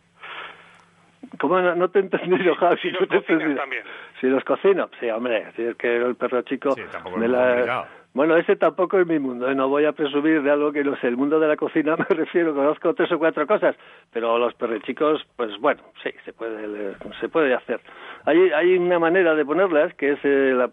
¿Cómo 1.38 1.60
no, 1.60 1.88
te 1.88 1.98
he 1.98 2.02
entendido, 2.02 2.54
Javi? 2.56 2.76
Si 2.80 2.90
los 2.90 3.08
también. 3.08 3.84
Si 4.20 4.26
los 4.26 4.44
cocino, 4.44 4.90
sí, 4.98 5.08
hombre, 5.10 5.46
si 5.56 5.62
es 5.62 5.76
que 5.76 5.96
el 5.96 6.14
perro 6.16 6.42
chico 6.42 6.74
me, 7.16 7.28
la, 7.28 7.86
Bueno, 8.12 8.36
ese 8.36 8.56
tampoco 8.56 8.98
es 8.98 9.06
mi 9.06 9.18
mundo, 9.18 9.48
¿eh? 9.48 9.54
no 9.54 9.68
voy 9.68 9.84
a 9.84 9.92
presumir 9.92 10.42
de 10.42 10.50
algo 10.50 10.72
que 10.72 10.82
no 10.82 10.96
sé, 10.96 11.06
el 11.06 11.16
mundo 11.16 11.38
de 11.38 11.48
la 11.48 11.56
cocina 11.56 11.96
me 11.96 12.04
refiero, 12.04 12.54
conozco 12.54 12.92
tres 12.94 13.10
o 13.12 13.18
cuatro 13.18 13.46
cosas, 13.46 13.76
pero 14.12 14.36
los 14.38 14.54
perrechicos, 14.54 15.26
pues 15.36 15.58
bueno, 15.60 15.82
sí, 16.02 16.10
se 16.24 16.32
puede, 16.32 16.94
se 17.20 17.28
puede 17.28 17.54
hacer. 17.54 17.80
Hay, 18.26 18.50
hay 18.50 18.76
una 18.76 18.98
manera 18.98 19.34
de 19.34 19.44
ponerlas 19.44 19.94
que 19.94 20.12
es, 20.12 20.18
eh, 20.24 20.52
la, 20.54 20.68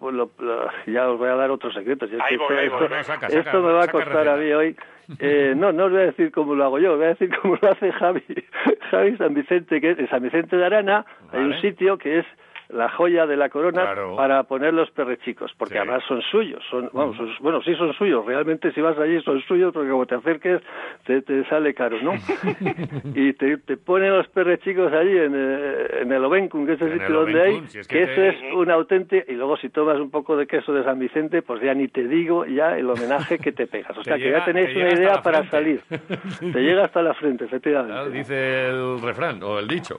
ya 0.87 1.09
os 1.09 1.19
voy 1.19 1.29
a 1.29 1.35
dar 1.35 1.51
otros 1.51 1.73
secretos. 1.73 2.09
esto, 2.11 3.61
me 3.61 3.73
va 3.73 3.83
a 3.83 3.87
costar 3.87 4.27
a 4.27 4.35
mí 4.35 4.51
hoy. 4.51 4.75
Eh, 5.19 5.53
no, 5.55 5.71
no 5.71 5.85
os 5.85 5.91
voy 5.91 6.01
a 6.01 6.05
decir 6.07 6.31
cómo 6.31 6.53
lo 6.53 6.65
hago 6.65 6.79
yo, 6.79 6.97
voy 6.97 7.05
a 7.05 7.09
decir 7.09 7.29
cómo 7.41 7.57
lo 7.61 7.71
hace 7.71 7.91
Javi, 7.93 8.23
Javi 8.91 9.17
San 9.17 9.33
Vicente, 9.33 9.79
que 9.79 9.91
es 9.91 9.99
en 9.99 10.09
San 10.09 10.21
Vicente 10.21 10.57
de 10.57 10.65
Arana, 10.65 11.05
hay 11.31 11.41
un 11.41 11.61
sitio 11.61 11.97
que 11.97 12.19
es 12.19 12.25
la 12.69 12.89
joya 12.89 13.25
de 13.25 13.37
la 13.37 13.49
corona 13.49 13.95
para 14.15 14.43
poner 14.43 14.73
los 14.73 14.89
perrechicos, 14.91 15.51
porque 15.57 15.77
además 15.77 16.03
son 16.07 16.21
suyos, 16.23 16.61
son, 16.69 16.89
vamos, 16.91 17.17
bueno, 17.39 17.61
sí 17.61 17.73
son 17.75 17.93
suyos, 17.93 18.25
realmente 18.25 18.71
si 18.73 18.81
vas 18.81 18.97
allí 18.97 19.21
son 19.21 19.41
suyos, 19.43 19.73
porque 19.73 19.89
como 19.89 20.05
te 20.05 20.15
acerques 20.15 20.61
te, 21.05 21.21
te 21.21 21.45
sale 21.45 21.73
caro, 21.73 21.97
¿no? 22.01 22.13
y 23.15 23.33
te, 23.33 23.57
te, 23.57 23.77
ponen 23.77 24.15
los 24.15 24.27
perrechicos 24.27 24.91
allí 24.91 25.17
en, 25.17 25.33
eh, 25.35 26.01
en 26.01 26.11
el 26.11 26.25
Ovencum, 26.25 26.65
que 26.65 26.73
es 26.73 26.81
el 26.81 26.93
sitio 26.93 27.21
donde 27.21 27.41
hay, 27.41 27.61
que, 27.87 28.03
eso 28.03 28.21
es 28.21 28.35
un 28.53 28.69
auténtico, 28.69 29.31
y 29.31 29.35
luego 29.35 29.55
si 29.57 29.69
tomas 29.69 29.97
un 29.99 30.11
poco 30.11 30.35
de 30.35 30.45
queso 30.45 30.73
de 30.73 30.83
San 30.83 30.99
Vicente, 30.99 31.41
pues 31.41 31.61
ya 31.61 31.73
ni 31.73 31.87
te 31.87 32.05
digo 32.05 32.45
ya 32.45 32.77
el 32.77 32.89
homenaje 32.89 33.39
que 33.39 33.53
te 33.53 33.67
pegas, 33.67 33.97
o 33.97 34.03
sea 34.03 34.17
que 34.17 34.29
ya 34.29 34.43
tenéis 34.43 34.75
una 34.75 34.93
idea 34.93 35.21
para 35.21 35.49
salir, 35.49 35.81
te 36.39 36.59
llega 36.59 36.85
hasta 36.85 37.01
la 37.01 37.13
frente, 37.13 37.45
efectivamente. 37.45 38.09
dice 38.11 38.69
el 38.69 39.01
refrán, 39.01 39.41
o 39.41 39.57
el 39.57 39.67
dicho. 39.67 39.97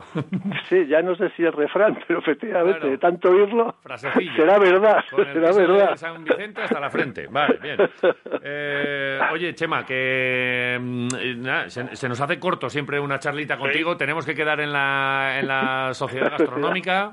sí, 0.69 0.87
ya 0.87 1.01
no 1.01 1.15
sé 1.17 1.31
si 1.31 1.45
es 1.45 1.55
refrán, 1.55 1.99
pero 2.07 2.19
efectivamente 2.19 2.58
de 2.65 2.99
tanto 2.99 3.31
oírlo, 3.31 3.77
será 3.97 4.59
verdad, 4.59 5.05
será 5.33 5.53
verdad. 5.53 5.97
San 5.97 6.25
Vicente 6.25 6.63
hasta 6.63 6.81
la 6.81 6.91
frente, 6.91 7.27
vale, 7.29 7.59
bien. 7.63 7.79
Eh, 8.43 9.19
oye, 9.33 9.55
Chema, 9.55 9.85
que 9.85 10.79
mm, 10.81 11.09
se, 11.69 12.09
nos 12.09 12.21
hace 12.21 12.39
corto 12.39 12.69
siempre 12.71 13.01
una 13.01 13.19
charlita 13.19 13.57
contigo, 13.57 13.97
tenemos 13.97 14.25
que 14.25 14.35
quedar 14.35 14.61
en 14.61 14.73
la, 14.73 15.39
en 15.41 15.49
la 15.49 15.95
sociedad 15.95 16.31
gastronómica. 16.31 17.13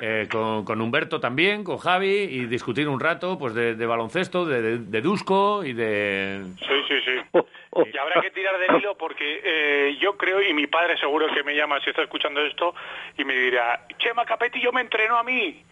Eh, 0.00 0.28
con, 0.30 0.80
Humberto 0.80 1.20
también, 1.20 1.64
con 1.64 1.78
Javi, 1.78 2.08
y 2.08 2.46
discutir 2.46 2.86
un 2.86 3.00
rato 3.00 3.38
pues 3.38 3.54
de, 3.54 3.86
baloncesto, 3.86 4.44
de, 4.44 4.78
de, 4.78 5.00
Dusko 5.00 5.64
y 5.64 5.72
de... 5.72 6.42
Sí, 6.58 6.74
sí, 6.88 6.94
sí. 7.04 7.40
Y 7.92 7.98
habrá 7.98 8.20
que 8.20 8.30
tirar 8.30 8.58
del 8.58 8.76
hilo 8.76 8.96
porque 8.96 9.40
eh, 9.44 9.96
yo 10.00 10.16
creo, 10.16 10.42
y 10.42 10.54
mi 10.54 10.66
padre 10.66 10.96
seguro 10.98 11.26
que 11.32 11.42
me 11.42 11.54
llama 11.54 11.80
si 11.80 11.90
está 11.90 12.02
escuchando 12.02 12.40
esto, 12.40 12.74
y 13.18 13.24
me 13.24 13.34
dirá, 13.34 13.86
Chema 13.98 14.24
Capetillo 14.24 14.72
me 14.72 14.80
entrenó 14.80 15.18
a 15.18 15.22
mí. 15.22 15.62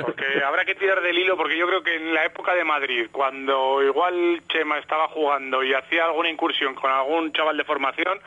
Porque 0.00 0.42
habrá 0.44 0.64
que 0.64 0.74
tirar 0.74 1.00
del 1.02 1.18
hilo 1.18 1.36
porque 1.36 1.56
yo 1.56 1.66
creo 1.66 1.82
que 1.82 1.96
en 1.96 2.14
la 2.14 2.24
época 2.24 2.54
de 2.54 2.64
Madrid, 2.64 3.08
cuando 3.12 3.82
igual 3.82 4.42
Chema 4.48 4.78
estaba 4.78 5.08
jugando 5.08 5.62
y 5.62 5.74
hacía 5.74 6.06
alguna 6.06 6.30
incursión 6.30 6.74
con 6.74 6.90
algún 6.90 7.32
chaval 7.32 7.56
de 7.56 7.64
formación, 7.64 8.18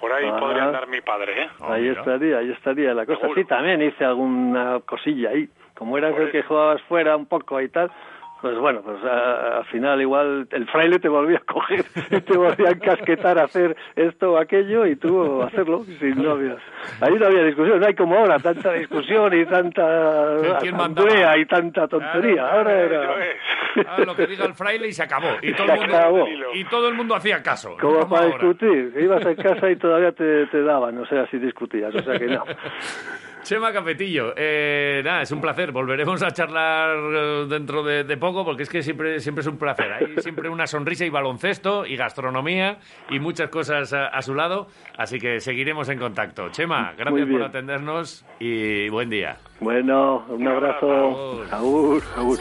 por 0.00 0.12
ahí 0.12 0.30
podría 0.38 0.64
andar 0.64 0.86
mi 0.88 1.00
padre, 1.02 1.42
¿eh? 1.42 1.48
ahí 1.60 1.88
estaría, 1.88 2.38
ahí 2.38 2.50
estaría 2.50 2.94
la 2.94 3.04
cosa. 3.04 3.28
Sí, 3.34 3.44
también 3.44 3.82
hice 3.82 4.04
alguna 4.04 4.80
cosilla 4.80 5.30
ahí. 5.30 5.48
Como 5.74 5.96
eras 5.96 6.14
el 6.18 6.30
que 6.30 6.42
jugabas 6.42 6.82
fuera 6.82 7.16
un 7.16 7.26
poco 7.26 7.60
y 7.60 7.68
tal, 7.68 7.90
pues 8.40 8.58
bueno, 8.58 8.80
pues 8.82 9.02
al 9.04 9.64
final 9.66 10.00
igual 10.00 10.48
el 10.50 10.66
fraile 10.68 10.98
te 10.98 11.08
volvía 11.08 11.38
a 11.38 11.52
coger, 11.52 11.84
te 12.24 12.36
volvía 12.36 12.68
a 12.68 12.72
encasquetar 12.72 13.38
a 13.38 13.44
hacer 13.44 13.76
esto 13.96 14.32
o 14.32 14.38
aquello 14.38 14.86
y 14.86 14.96
tú 14.96 15.42
hacerlo 15.42 15.84
sin 15.84 16.22
novias. 16.22 16.58
Ahí 17.00 17.14
no 17.14 17.26
había 17.26 17.44
discusión, 17.44 17.80
no 17.80 17.86
hay 17.86 17.94
como 17.94 18.16
ahora, 18.16 18.38
tanta 18.38 18.72
discusión 18.72 19.34
y 19.38 19.44
tanta 19.46 20.56
asamblea 20.56 21.36
y 21.38 21.46
tanta 21.46 21.86
tontería. 21.88 22.50
ahora 22.50 22.80
era... 22.80 23.14
Ah, 23.86 23.98
lo 24.04 24.16
que 24.16 24.26
diga 24.26 24.46
el 24.46 24.54
fraile 24.54 24.88
y 24.88 24.92
se 24.92 25.02
acabó. 25.02 25.28
Y 25.42 25.52
todo, 25.54 25.72
el 25.72 25.88
mundo, 25.88 26.46
y 26.54 26.64
todo 26.64 26.88
el 26.88 26.94
mundo 26.94 27.14
hacía 27.14 27.42
caso. 27.42 27.76
Como 27.80 28.08
para 28.08 28.26
discutir, 28.26 28.92
ibas 28.98 29.24
a 29.24 29.34
casa 29.34 29.70
y 29.70 29.76
todavía 29.76 30.12
te, 30.12 30.46
te 30.46 30.62
daban, 30.62 30.98
o 30.98 31.06
sea, 31.06 31.26
si 31.28 31.38
discutías, 31.38 31.94
o 31.94 32.02
sea 32.02 32.18
que 32.18 32.26
no. 32.26 32.44
Chema 33.42 33.72
Capetillo, 33.72 34.32
eh, 34.36 35.00
nada, 35.04 35.22
es 35.22 35.32
un 35.32 35.40
placer. 35.40 35.72
Volveremos 35.72 36.22
a 36.22 36.30
charlar 36.30 36.96
eh, 36.96 37.46
dentro 37.48 37.82
de, 37.82 38.16
poco 38.16 38.44
porque 38.44 38.64
es 38.64 38.68
que 38.68 38.82
siempre, 38.82 39.18
siempre 39.20 39.40
es 39.40 39.46
un 39.46 39.56
placer. 39.56 39.92
Hay 39.92 40.16
siempre 40.18 40.48
una 40.48 40.66
sonrisa 40.66 41.04
y 41.04 41.10
baloncesto 41.10 41.86
y 41.86 41.96
gastronomía 41.96 42.78
y 43.10 43.18
muchas 43.18 43.48
cosas 43.48 43.92
a, 43.92 44.22
su 44.22 44.34
lado. 44.34 44.68
Así 44.96 45.18
que 45.18 45.40
seguiremos 45.40 45.88
en 45.88 45.98
contacto. 45.98 46.50
Chema, 46.50 46.92
gracias 46.96 47.28
por 47.28 47.42
atendernos 47.42 48.24
y 48.38 48.88
buen 48.90 49.10
día. 49.10 49.36
Bueno, 49.60 50.24
un 50.28 50.46
abrazo. 50.46 51.44
Agur, 51.50 52.02
agur. 52.16 52.38